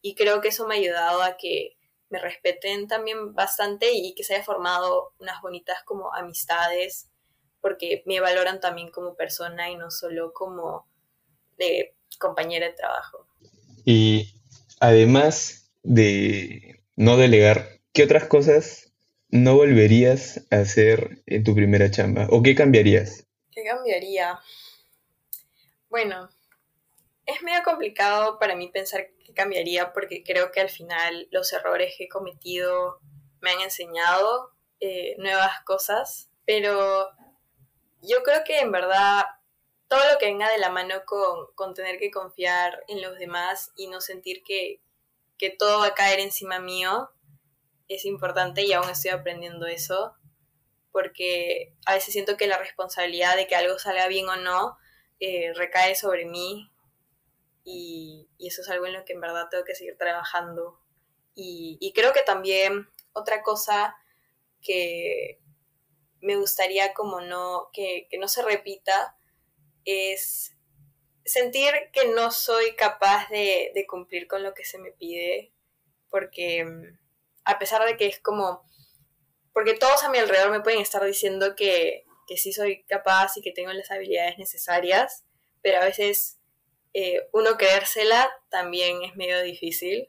y 0.00 0.14
creo 0.14 0.40
que 0.40 0.48
eso 0.48 0.66
me 0.66 0.74
ha 0.74 0.78
ayudado 0.78 1.22
a 1.22 1.36
que 1.36 1.76
me 2.10 2.18
respeten 2.20 2.86
también 2.86 3.34
bastante 3.34 3.92
y 3.92 4.14
que 4.14 4.24
se 4.24 4.34
haya 4.34 4.44
formado 4.44 5.12
unas 5.18 5.40
bonitas 5.42 5.78
como 5.84 6.14
amistades 6.14 7.10
porque 7.60 8.02
me 8.06 8.20
valoran 8.20 8.60
también 8.60 8.90
como 8.90 9.16
persona 9.16 9.70
y 9.70 9.76
no 9.76 9.90
solo 9.90 10.32
como 10.32 10.86
de 11.56 11.96
compañera 12.18 12.66
de 12.66 12.74
trabajo. 12.74 13.26
Y 13.84 14.34
además 14.80 15.72
de 15.82 16.82
no 16.96 17.16
delegar, 17.16 17.80
¿qué 17.92 18.04
otras 18.04 18.24
cosas 18.24 18.92
no 19.34 19.56
volverías 19.56 20.46
a 20.52 20.58
hacer 20.58 21.24
en 21.26 21.42
tu 21.42 21.56
primera 21.56 21.90
chamba? 21.90 22.28
¿O 22.30 22.40
qué 22.40 22.54
cambiarías? 22.54 23.26
¿Qué 23.50 23.64
cambiaría? 23.64 24.38
Bueno, 25.90 26.30
es 27.26 27.42
medio 27.42 27.64
complicado 27.64 28.38
para 28.38 28.54
mí 28.54 28.68
pensar 28.68 29.08
qué 29.26 29.34
cambiaría 29.34 29.92
porque 29.92 30.22
creo 30.22 30.52
que 30.52 30.60
al 30.60 30.68
final 30.68 31.26
los 31.32 31.52
errores 31.52 31.96
que 31.98 32.04
he 32.04 32.08
cometido 32.08 33.00
me 33.40 33.50
han 33.50 33.60
enseñado 33.60 34.52
eh, 34.78 35.16
nuevas 35.18 35.62
cosas, 35.64 36.30
pero 36.46 37.10
yo 38.02 38.22
creo 38.22 38.44
que 38.44 38.60
en 38.60 38.70
verdad 38.70 39.24
todo 39.88 40.12
lo 40.12 40.18
que 40.18 40.26
venga 40.26 40.48
de 40.48 40.58
la 40.58 40.70
mano 40.70 41.02
con, 41.56 41.74
tener 41.74 41.98
que 41.98 42.12
confiar 42.12 42.84
en 42.86 43.02
los 43.02 43.18
demás 43.18 43.72
y 43.74 43.88
no 43.88 44.00
sentir 44.00 44.44
que, 44.44 44.80
que 45.38 45.50
todo 45.50 45.80
va 45.80 45.88
a 45.88 45.94
caer 45.94 46.20
encima 46.20 46.60
mío 46.60 47.10
es 47.88 48.04
importante 48.04 48.62
y 48.62 48.72
aún 48.72 48.88
estoy 48.88 49.10
aprendiendo 49.10 49.66
eso 49.66 50.14
porque 50.94 51.74
a 51.86 51.94
veces 51.94 52.12
siento 52.12 52.36
que 52.36 52.46
la 52.46 52.56
responsabilidad 52.56 53.34
de 53.34 53.48
que 53.48 53.56
algo 53.56 53.80
salga 53.80 54.06
bien 54.06 54.28
o 54.28 54.36
no 54.36 54.78
eh, 55.18 55.52
recae 55.54 55.96
sobre 55.96 56.24
mí 56.24 56.70
y, 57.64 58.28
eso 58.38 58.62
es 58.62 58.68
algo 58.68 58.86
en 58.86 58.92
lo 58.92 59.04
que 59.04 59.14
en 59.14 59.20
verdad 59.20 59.48
tengo 59.50 59.64
que 59.64 59.74
seguir 59.74 59.96
trabajando. 59.96 60.78
Y, 61.34 61.92
creo 61.96 62.12
que 62.12 62.22
también 62.22 62.88
otra 63.12 63.42
cosa 63.42 63.96
que 64.62 65.40
me 66.20 66.36
gustaría 66.36 66.94
como 66.94 67.20
no, 67.20 67.70
que, 67.72 68.06
no 68.20 68.28
se 68.28 68.42
repita 68.42 69.16
es 69.84 70.56
sentir 71.24 71.72
que 71.92 72.06
no 72.08 72.30
soy 72.30 72.76
capaz 72.76 73.28
de, 73.30 73.72
de, 73.74 73.86
cumplir 73.86 74.28
con 74.28 74.44
lo 74.44 74.54
que 74.54 74.64
se 74.64 74.78
me 74.78 74.92
pide, 74.92 75.52
porque 76.08 76.64
mm, 76.64 77.03
a 77.44 77.58
pesar 77.58 77.84
de 77.84 77.96
que 77.96 78.06
es 78.06 78.20
como, 78.20 78.64
porque 79.52 79.74
todos 79.74 80.02
a 80.02 80.10
mi 80.10 80.18
alrededor 80.18 80.50
me 80.50 80.60
pueden 80.60 80.80
estar 80.80 81.04
diciendo 81.04 81.54
que, 81.54 82.04
que 82.26 82.36
sí 82.36 82.52
soy 82.52 82.84
capaz 82.84 83.36
y 83.36 83.42
que 83.42 83.52
tengo 83.52 83.72
las 83.72 83.90
habilidades 83.90 84.38
necesarias, 84.38 85.24
pero 85.62 85.80
a 85.80 85.84
veces 85.84 86.38
eh, 86.94 87.28
uno 87.32 87.56
creérsela 87.56 88.30
también 88.50 89.02
es 89.02 89.16
medio 89.16 89.42
difícil. 89.42 90.08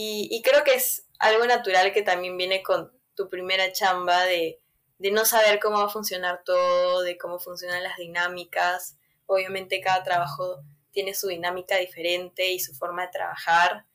Y, 0.00 0.42
creo 0.44 0.62
que 0.62 0.74
es 0.74 1.08
algo 1.18 1.44
natural 1.46 1.92
que 1.92 2.02
también 2.02 2.36
viene 2.36 2.62
con 2.62 2.92
tu 3.16 3.28
primera 3.28 3.72
chamba 3.72 4.24
de, 4.26 4.60
de 4.98 5.10
no 5.10 5.24
saber 5.24 5.58
cómo 5.58 5.78
va 5.78 5.86
a 5.86 5.88
funcionar 5.88 6.44
todo, 6.44 7.02
de 7.02 7.18
cómo 7.18 7.40
funcionan 7.40 7.82
las 7.82 7.96
dinámicas. 7.96 8.96
Obviamente 9.26 9.80
cada 9.80 10.04
trabajo 10.04 10.62
tiene 10.92 11.14
su 11.14 11.26
dinámica 11.26 11.78
diferente 11.78 12.52
y 12.52 12.60
su 12.60 12.74
forma 12.74 13.06
de 13.06 13.12
trabajar, 13.12 13.86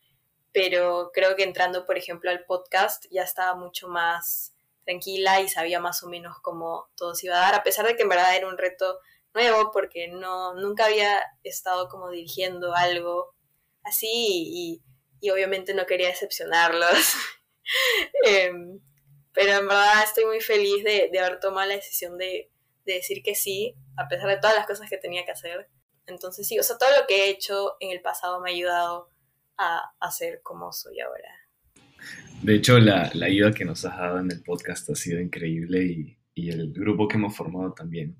pero 0.53 1.11
creo 1.13 1.35
que 1.35 1.43
entrando, 1.43 1.85
por 1.85 1.97
ejemplo, 1.97 2.29
al 2.29 2.45
podcast 2.45 3.05
ya 3.11 3.23
estaba 3.23 3.55
mucho 3.55 3.87
más 3.87 4.53
tranquila 4.85 5.41
y 5.41 5.49
sabía 5.49 5.79
más 5.79 6.03
o 6.03 6.09
menos 6.09 6.37
cómo 6.41 6.89
todo 6.95 7.15
se 7.15 7.25
iba 7.25 7.35
a 7.37 7.41
dar, 7.41 7.55
a 7.55 7.63
pesar 7.63 7.85
de 7.87 7.95
que 7.95 8.03
en 8.03 8.09
verdad 8.09 8.35
era 8.35 8.47
un 8.47 8.57
reto 8.57 8.99
nuevo 9.33 9.71
porque 9.71 10.07
no, 10.09 10.53
nunca 10.53 10.85
había 10.85 11.19
estado 11.43 11.89
como 11.89 12.11
dirigiendo 12.11 12.75
algo 12.75 13.33
así 13.83 14.81
y, 15.21 15.29
obviamente 15.31 15.73
no 15.73 15.85
quería 15.85 16.07
decepcionarlos. 16.07 16.89
Em, 18.25 18.81
pero 19.31 19.53
en 19.53 19.67
verdad 19.69 20.03
estoy 20.03 20.25
muy 20.25 20.41
feliz 20.41 20.83
de, 20.83 21.09
haber 21.17 21.39
tomado 21.39 21.67
la 21.69 21.75
decisión 21.75 22.17
de, 22.17 22.51
decir 22.85 23.23
que 23.23 23.35
sí, 23.35 23.73
a 23.95 24.09
pesar 24.09 24.27
de 24.27 24.37
todas 24.37 24.55
las 24.55 24.67
cosas 24.67 24.89
que 24.89 24.97
tenía 24.97 25.23
que 25.23 25.31
hacer. 25.31 25.69
Entonces 26.05 26.45
sí, 26.45 26.59
o 26.59 26.63
sea, 26.63 26.77
todo 26.77 26.89
lo 26.99 27.07
que 27.07 27.23
he 27.23 27.29
hecho 27.29 27.77
en 27.79 27.91
el 27.91 28.01
pasado 28.01 28.41
me 28.41 28.49
ha 28.51 28.53
ayudado 28.53 29.12
a, 29.63 29.82
a 29.99 30.12
ser 30.12 30.41
como 30.43 30.71
soy 30.71 30.99
ahora. 30.99 31.30
De 32.41 32.56
hecho, 32.56 32.78
la, 32.80 33.10
ayuda 33.21 33.54
que 33.54 33.63
nos 33.63 33.86
has 33.86 33.97
dado 33.97 34.19
en 34.19 34.30
el 34.30 34.43
podcast 34.43 34.89
ha 34.89 34.95
sido 34.95 35.21
increíble 35.21 35.84
y, 36.36 36.49
el 36.49 36.73
grupo 36.73 37.08
que 37.08 37.15
hemos 37.15 37.36
formado 37.36 37.73
también. 37.73 38.17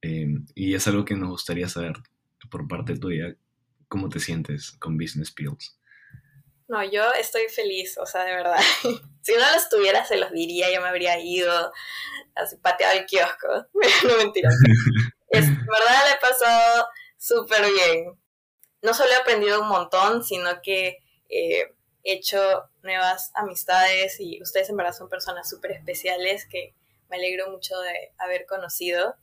Em, 0.00 0.46
y 0.54 0.74
es 0.74 0.86
algo 0.86 1.04
que 1.04 1.16
nos 1.16 1.30
gustaría 1.30 1.68
saber 1.68 1.94
por 2.50 2.68
parte 2.68 2.96
tuya, 2.96 3.34
cómo 3.88 4.08
te 4.08 4.20
sientes 4.20 4.72
con 4.72 4.98
Business 4.98 5.32
Pills. 5.32 5.78
No, 6.68 6.84
yo 6.84 7.02
estoy 7.18 7.48
feliz, 7.48 7.98
o 7.98 8.06
sea, 8.06 8.24
de 8.24 8.32
verdad. 8.32 8.60
si 9.22 9.32
no 9.32 9.52
los 9.54 9.68
tuviera, 9.68 10.04
se 10.04 10.18
los 10.18 10.30
diría, 10.30 10.72
yo 10.72 10.80
me 10.80 10.88
habría 10.88 11.18
ido, 11.18 11.72
así 12.34 12.56
pateado 12.56 12.98
el 12.98 13.06
kiosco. 13.06 13.66
no 14.08 14.16
mentira. 14.18 14.50
es, 15.30 15.48
verdad, 15.48 16.04
le 16.06 16.12
he 16.12 16.20
pasado 16.20 16.86
súper 17.16 17.62
bien. 17.72 18.12
No 18.84 18.92
solo 18.92 19.10
he 19.12 19.16
aprendido 19.16 19.62
un 19.62 19.68
montón, 19.68 20.22
sino 20.22 20.60
que 20.60 20.98
eh, 21.30 21.72
he 22.02 22.12
hecho 22.12 22.68
nuevas 22.82 23.30
amistades 23.32 24.20
y 24.20 24.42
ustedes 24.42 24.68
en 24.68 24.76
verdad 24.76 24.92
son 24.92 25.08
personas 25.08 25.48
súper 25.48 25.72
especiales 25.72 26.46
que 26.46 26.74
me 27.08 27.16
alegro 27.16 27.50
mucho 27.50 27.80
de 27.80 28.12
haber 28.18 28.44
conocido. 28.44 29.16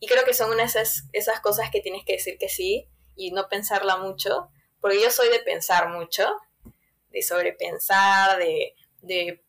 Y 0.00 0.06
creo 0.06 0.26
que 0.26 0.34
son 0.34 0.50
unas 0.50 0.76
esas, 0.76 1.40
cosas 1.40 1.70
que 1.70 1.80
tienes 1.80 2.04
que 2.04 2.12
decir 2.12 2.36
que 2.36 2.50
sí 2.50 2.90
y 3.16 3.32
no 3.32 3.48
pensarla 3.48 3.96
mucho, 3.96 4.50
porque 4.82 5.00
yo 5.00 5.10
soy 5.10 5.30
de 5.30 5.40
pensar 5.40 5.88
mucho, 5.88 6.30
de 7.08 7.22
sobrepensar, 7.22 8.36
de, 8.36 8.74
de 9.00 9.42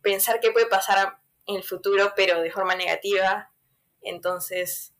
pensar 0.00 0.40
qué 0.40 0.50
puede 0.50 0.66
pasar 0.66 1.18
en 1.46 1.56
el 1.56 1.62
futuro, 1.62 2.14
pero 2.16 2.40
de 2.40 2.50
forma 2.50 2.74
negativa. 2.74 3.52
Entonces, 4.00 4.93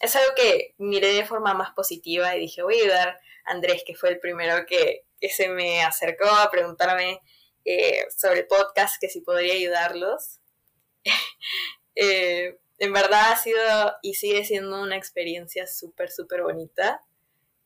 es 0.00 0.16
algo 0.16 0.32
que 0.36 0.74
miré 0.78 1.08
de 1.08 1.24
forma 1.24 1.54
más 1.54 1.72
positiva 1.72 2.36
y 2.36 2.40
dije, 2.40 2.62
voy 2.62 2.78
a 2.78 2.82
ayudar 2.82 3.20
Andrés, 3.46 3.82
que 3.86 3.94
fue 3.94 4.10
el 4.10 4.18
primero 4.18 4.66
que, 4.66 5.04
que 5.20 5.28
se 5.30 5.48
me 5.48 5.82
acercó 5.82 6.26
a 6.26 6.50
preguntarme 6.50 7.20
eh, 7.64 8.04
sobre 8.16 8.44
podcast, 8.44 9.00
que 9.00 9.08
si 9.08 9.20
podría 9.20 9.54
ayudarlos. 9.54 10.40
Eh, 11.98 12.58
en 12.76 12.92
verdad 12.92 13.32
ha 13.32 13.36
sido 13.38 13.58
y 14.02 14.16
sigue 14.16 14.44
siendo 14.44 14.82
una 14.82 14.98
experiencia 14.98 15.66
súper, 15.66 16.10
súper 16.10 16.42
bonita. 16.42 17.00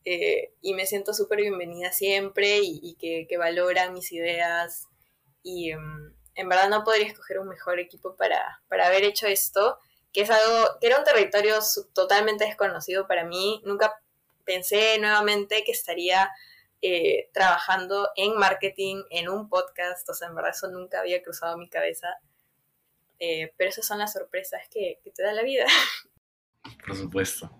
Eh, 0.05 0.53
y 0.61 0.75
me 0.75 0.87
siento 0.87 1.12
súper 1.14 1.40
bienvenida 1.40 1.90
siempre 1.90 2.61
y, 2.62 2.95
que, 2.95 3.27
que, 3.29 3.37
valoran 3.38 3.93
mis 3.93 4.12
ideas. 4.12 4.87
Y 5.43 5.73
em, 5.73 6.14
en 6.37 6.49
verdad 6.49 6.69
no 6.69 6.85
podría 6.85 7.09
escoger 7.09 7.40
un 7.40 7.49
mejor 7.49 7.81
equipo 7.81 8.14
para, 8.14 8.62
para 8.69 8.87
haber 8.87 9.03
hecho 9.03 9.27
esto, 9.27 9.81
que 10.12 10.23
es 10.23 10.31
algo 10.31 10.79
que 10.81 10.87
era 10.88 10.99
un 10.99 11.05
territorio 11.05 11.59
totalmente 11.92 12.44
desconocido 12.44 13.07
para 13.07 13.25
mí. 13.25 13.61
Nunca 13.64 13.94
pensé 14.44 14.99
nuevamente 14.99 15.62
que 15.64 15.73
estaría 15.73 16.31
eh, 16.83 17.29
trabajando 17.33 18.09
en 18.16 18.37
marketing, 18.37 19.03
en 19.11 19.29
un 19.29 19.49
podcast, 19.49 20.09
o 20.09 20.14
sea, 20.14 20.29
en 20.29 20.35
verdad 20.35 20.53
eso 20.55 20.68
nunca 20.68 21.01
había 21.01 21.23
cruzado 21.23 21.59
mi 21.59 21.68
cabeza. 21.68 22.09
Eh, 23.18 23.53
pero 23.57 23.70
esas 23.70 23.87
son 23.87 23.99
las 23.99 24.14
sorpresas 24.14 24.62
que, 24.70 24.99
que 25.05 25.11
te 25.11 25.23
da 25.23 25.33
la 25.33 25.42
vida. 25.42 25.66
Por 26.87 26.96
supuesto. 26.96 27.51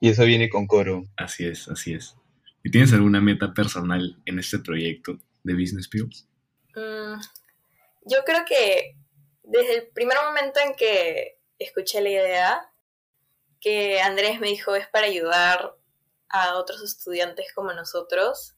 Y 0.00 0.08
eso 0.08 0.24
viene 0.24 0.48
con 0.48 0.66
coro. 0.66 1.04
Así 1.16 1.46
es, 1.46 1.68
así 1.68 1.94
es. 1.94 2.16
¿Y 2.62 2.70
tienes 2.70 2.92
alguna 2.92 3.20
meta 3.20 3.52
personal 3.52 4.16
en 4.24 4.38
este 4.38 4.58
proyecto 4.58 5.18
de 5.42 5.54
Business 5.54 5.88
Pills? 5.88 6.28
Mm, 6.74 7.20
yo 8.06 8.18
creo 8.24 8.44
que 8.46 8.96
desde 9.42 9.78
el 9.78 9.88
primer 9.88 10.16
momento 10.24 10.60
en 10.60 10.74
que 10.74 11.39
escuché 11.60 12.00
la 12.00 12.08
idea, 12.08 12.72
que 13.60 14.00
Andrés 14.00 14.40
me 14.40 14.48
dijo 14.48 14.74
es 14.74 14.88
para 14.88 15.06
ayudar 15.06 15.76
a 16.28 16.56
otros 16.56 16.82
estudiantes 16.82 17.52
como 17.54 17.72
nosotros 17.72 18.54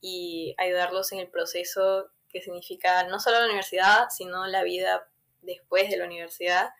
y 0.00 0.54
ayudarlos 0.58 1.12
en 1.12 1.18
el 1.18 1.28
proceso 1.28 2.10
que 2.28 2.40
significa 2.40 3.04
no 3.04 3.18
solo 3.20 3.40
la 3.40 3.46
universidad, 3.46 4.08
sino 4.10 4.46
la 4.46 4.62
vida 4.62 5.08
después 5.42 5.90
de 5.90 5.96
la 5.96 6.06
universidad, 6.06 6.70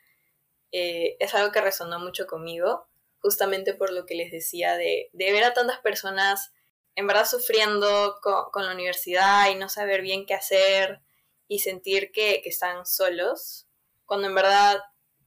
eh, 0.73 1.17
es 1.21 1.35
algo 1.35 1.53
que 1.53 1.61
resonó 1.61 1.99
mucho 1.99 2.27
conmigo, 2.27 2.89
justamente 3.21 3.75
por 3.75 3.93
lo 3.93 4.07
que 4.07 4.15
les 4.15 4.31
decía 4.31 4.77
de, 4.77 5.11
ver 5.13 5.45
a 5.45 5.55
tantas 5.55 5.79
personas 5.79 6.53
en 6.97 7.07
verdad 7.07 7.27
sufriendo 7.27 8.19
con, 8.21 8.65
la 8.67 8.73
universidad 8.73 9.51
y 9.51 9.57
no 9.57 9.69
saber 9.69 10.03
bien 10.03 10.27
qué 10.27 10.35
hacer 10.35 11.01
y 11.49 11.59
sentir 11.61 12.13
que, 12.13 12.41
que 12.43 12.49
están 12.49 12.87
solos, 12.87 13.67
cuando 14.07 14.29
en 14.29 14.35
verdad 14.35 14.81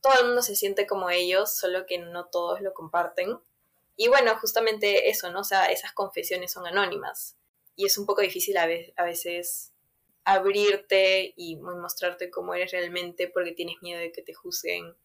todo 0.08 0.22
el 0.22 0.28
mundo 0.28 0.41
se 0.41 0.56
siente 0.56 0.88
como 0.88 1.10
ellos, 1.10 1.56
solo 1.56 1.86
que 1.86 1.98
no 1.98 2.26
todos 2.28 2.62
lo 2.62 2.74
comparten. 2.74 3.38
Y 3.96 4.08
bueno, 4.08 4.38
justamente 4.39 5.10
eso, 5.10 5.32
¿no? 5.32 5.41
O 5.41 5.43
sea, 5.43 5.65
esas 5.65 5.91
confesiones 5.91 6.52
son 6.52 6.65
anónimas. 6.65 7.36
Y 7.76 7.86
es 7.86 7.98
un 7.98 8.06
poco 8.06 8.22
difícil 8.22 8.58
a, 8.58 8.67
veces 9.04 9.74
abrirte 10.24 11.34
y 11.36 11.58
mostrarte 11.58 12.30
cómo 12.30 12.54
eres 12.54 12.72
realmente 12.72 13.28
porque 13.28 13.52
tienes 13.52 13.82
miedo 13.82 14.00
de 14.00 14.12
que 14.12 14.22
te 14.22 14.34
juzguen. 14.34 14.96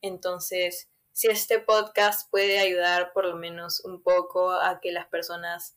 Entonces, 0.00 0.88
si 1.12 1.28
este 1.28 1.58
podcast 1.58 2.30
puede 2.30 2.58
ayudar 2.58 3.12
por 3.12 3.26
lo 3.26 3.36
menos 3.36 3.80
un 3.80 4.02
poco 4.02 4.52
a 4.52 4.80
que 4.80 4.92
las 4.92 5.06
personas 5.08 5.76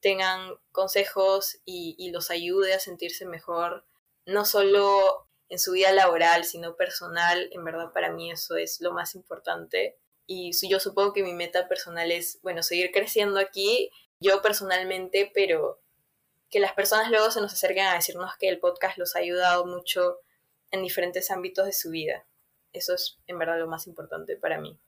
tengan 0.00 0.58
consejos 0.72 1.58
y, 1.64 1.94
y 1.98 2.10
los 2.10 2.30
ayude 2.30 2.74
a 2.74 2.80
sentirse 2.80 3.24
mejor, 3.24 3.84
no 4.26 4.44
solo 4.44 5.25
en 5.48 5.58
su 5.58 5.72
vida 5.72 5.92
laboral, 5.92 6.44
sino 6.44 6.76
personal, 6.76 7.48
en 7.52 7.64
verdad 7.64 7.92
para 7.92 8.12
mí 8.12 8.30
eso 8.30 8.56
es 8.56 8.80
lo 8.80 8.92
más 8.92 9.14
importante. 9.14 9.96
Y 10.26 10.50
yo 10.68 10.80
supongo 10.80 11.12
que 11.12 11.22
mi 11.22 11.32
meta 11.32 11.68
personal 11.68 12.10
es, 12.10 12.40
bueno, 12.42 12.62
seguir 12.62 12.90
creciendo 12.92 13.38
aquí, 13.38 13.90
yo 14.18 14.42
personalmente, 14.42 15.30
pero 15.32 15.80
que 16.50 16.58
las 16.58 16.72
personas 16.72 17.10
luego 17.10 17.30
se 17.30 17.40
nos 17.40 17.52
acerquen 17.52 17.86
a 17.86 17.94
decirnos 17.94 18.32
que 18.38 18.48
el 18.48 18.58
podcast 18.58 18.98
los 18.98 19.14
ha 19.14 19.20
ayudado 19.20 19.66
mucho 19.66 20.18
en 20.70 20.82
diferentes 20.82 21.30
ámbitos 21.30 21.66
de 21.66 21.72
su 21.72 21.90
vida. 21.90 22.24
Eso 22.72 22.94
es 22.94 23.18
en 23.26 23.38
verdad 23.38 23.58
lo 23.58 23.68
más 23.68 23.86
importante 23.86 24.36
para 24.36 24.60
mí. 24.60 24.78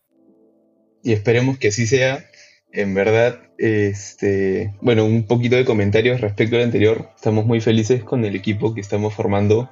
Y 1.02 1.12
esperemos 1.12 1.58
que 1.58 1.68
así 1.68 1.86
sea. 1.86 2.28
En 2.70 2.94
verdad, 2.94 3.50
este, 3.56 4.74
bueno, 4.82 5.06
un 5.06 5.26
poquito 5.26 5.56
de 5.56 5.64
comentarios 5.64 6.20
respecto 6.20 6.56
al 6.56 6.62
anterior. 6.62 7.10
Estamos 7.16 7.46
muy 7.46 7.60
felices 7.60 8.04
con 8.04 8.24
el 8.24 8.36
equipo 8.36 8.74
que 8.74 8.82
estamos 8.82 9.14
formando 9.14 9.70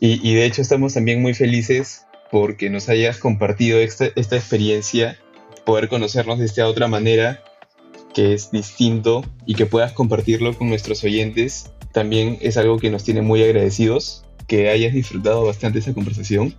y, 0.00 0.34
de 0.34 0.44
hecho 0.44 0.62
estamos 0.62 0.94
también 0.94 1.20
muy 1.20 1.34
felices 1.34 2.06
porque 2.30 2.70
nos 2.70 2.88
hayas 2.88 3.18
compartido 3.18 3.78
esta, 3.78 4.06
esta 4.16 4.36
experiencia, 4.36 5.18
poder 5.64 5.88
conocernos 5.88 6.38
de 6.38 6.44
esta 6.44 6.68
otra 6.68 6.88
manera 6.88 7.42
que 8.14 8.34
es 8.34 8.50
distinto 8.50 9.24
y 9.46 9.54
que 9.54 9.66
puedas 9.66 9.92
compartirlo 9.92 10.56
con 10.56 10.68
nuestros 10.68 11.04
oyentes. 11.04 11.70
También 11.92 12.38
es 12.40 12.56
algo 12.56 12.78
que 12.78 12.90
nos 12.90 13.04
tiene 13.04 13.22
muy 13.22 13.42
agradecidos, 13.42 14.24
que 14.46 14.68
hayas 14.68 14.92
disfrutado 14.92 15.44
bastante 15.44 15.78
esa 15.78 15.94
conversación. 15.94 16.56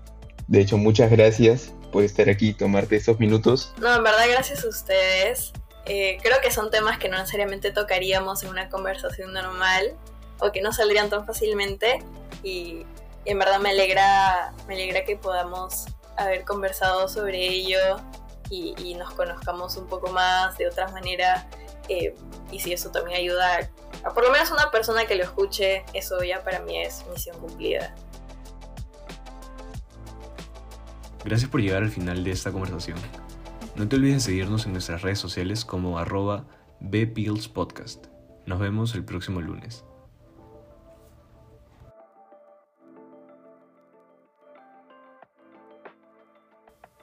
De 0.48 0.62
hecho, 0.62 0.78
muchas 0.78 1.12
gracias 1.12 1.74
por 1.92 2.04
estar 2.04 2.30
aquí 2.30 2.50
y 2.50 2.54
tomarte 2.54 2.96
estos 2.96 3.20
minutos. 3.20 3.74
No, 3.80 3.96
en 3.96 4.04
verdad, 4.04 4.26
gracias 4.30 4.64
a 4.64 4.70
ustedes. 4.70 5.52
Eh, 5.86 6.18
creo 6.22 6.38
que 6.42 6.52
son 6.52 6.72
temas 6.72 6.98
que 6.98 7.10
no 7.10 7.18
necesariamente 7.18 7.72
tocaríamos 7.72 8.44
en 8.44 8.50
una 8.50 8.70
conversación 8.70 9.34
normal 9.34 9.94
o 10.40 10.52
que 10.52 10.62
no 10.62 10.72
saldrían 10.72 11.10
tan 11.10 11.26
fácilmente. 11.26 12.00
Y 12.44 12.86
en 13.26 13.40
verdad 13.40 13.60
me 13.60 13.70
alegra, 13.70 14.54
me 14.68 14.76
alegra 14.76 15.04
que 15.04 15.16
podamos 15.16 15.86
haber 16.18 16.44
conversado 16.44 17.08
sobre 17.08 17.48
ello 17.48 18.00
y, 18.50 18.96
nos 18.96 19.14
conozcamos 19.14 19.78
un 19.78 19.88
poco 19.88 20.12
más 20.12 20.58
de 20.58 20.68
otra 20.68 20.88
manera. 20.90 21.48
Eh, 21.88 22.16
y 22.52 22.60
si 22.60 22.74
eso 22.74 22.92
también 22.92 23.18
ayuda 23.18 23.70
a, 24.04 24.14
por 24.14 24.24
lo 24.24 24.32
menos 24.32 24.52
una 24.52 24.72
persona 24.72 25.06
que 25.06 25.16
lo 25.16 25.24
escuche, 25.24 25.84
eso 25.94 26.22
ya 26.24 26.44
para 26.44 26.60
mí 26.60 26.80
es 26.80 27.06
misión 27.12 27.40
cumplida. 27.40 27.96
Gracias 31.24 31.50
por 31.50 31.62
llegar 31.62 31.84
al 31.84 31.90
final 31.90 32.24
de 32.24 32.32
esta 32.32 32.52
conversación. 32.52 32.98
No 33.76 33.88
te 33.88 33.96
olvides 33.96 34.16
de 34.16 34.32
seguirnos 34.32 34.66
en 34.66 34.74
nuestras 34.74 35.02
redes 35.02 35.20
sociales 35.20 35.66
como 35.66 36.00
arroba 36.00 36.46
bpillspodcast. 36.80 38.08
Nos 38.46 38.60
vemos 38.60 38.96
el 38.96 39.04
próximo 39.04 39.42
lunes. 39.42 39.84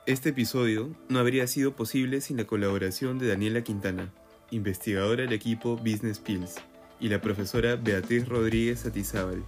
Este 0.07 0.29
episodio 0.29 0.95
no 1.09 1.19
habría 1.19 1.49
sido 1.49 1.75
posible 1.75 2.21
sin 2.21 2.37
la 2.37 2.45
colaboración 2.45 3.19
de 3.19 3.27
Daniela 3.27 3.63
Quintana, 3.63 4.13
investigadora 4.53 5.25
del 5.25 5.33
equipo 5.33 5.77
Business 5.79 6.21
Pills, 6.21 6.55
y 7.01 7.09
la 7.09 7.21
profesora 7.21 7.75
Beatriz 7.75 8.29
Rodríguez 8.29 8.87
Atizábal, 8.87 9.43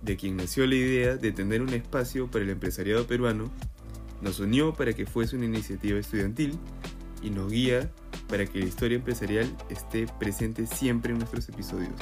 de 0.00 0.16
quien 0.16 0.38
nació 0.38 0.66
la 0.66 0.76
idea 0.76 1.16
de 1.16 1.32
tener 1.32 1.60
un 1.60 1.68
espacio 1.68 2.30
para 2.30 2.44
el 2.44 2.50
empresariado 2.50 3.06
peruano, 3.06 3.52
nos 4.22 4.40
unió 4.40 4.72
para 4.72 4.94
que 4.94 5.04
fuese 5.04 5.36
una 5.36 5.44
iniciativa 5.44 5.98
estudiantil 5.98 6.58
y 7.22 7.28
nos 7.28 7.52
guía 7.52 7.92
para 8.26 8.46
que 8.46 8.58
la 8.58 8.64
historia 8.64 8.96
empresarial 8.96 9.54
esté 9.68 10.06
presente 10.18 10.66
siempre 10.66 11.12
en 11.12 11.18
nuestros 11.18 11.46
episodios. 11.50 11.92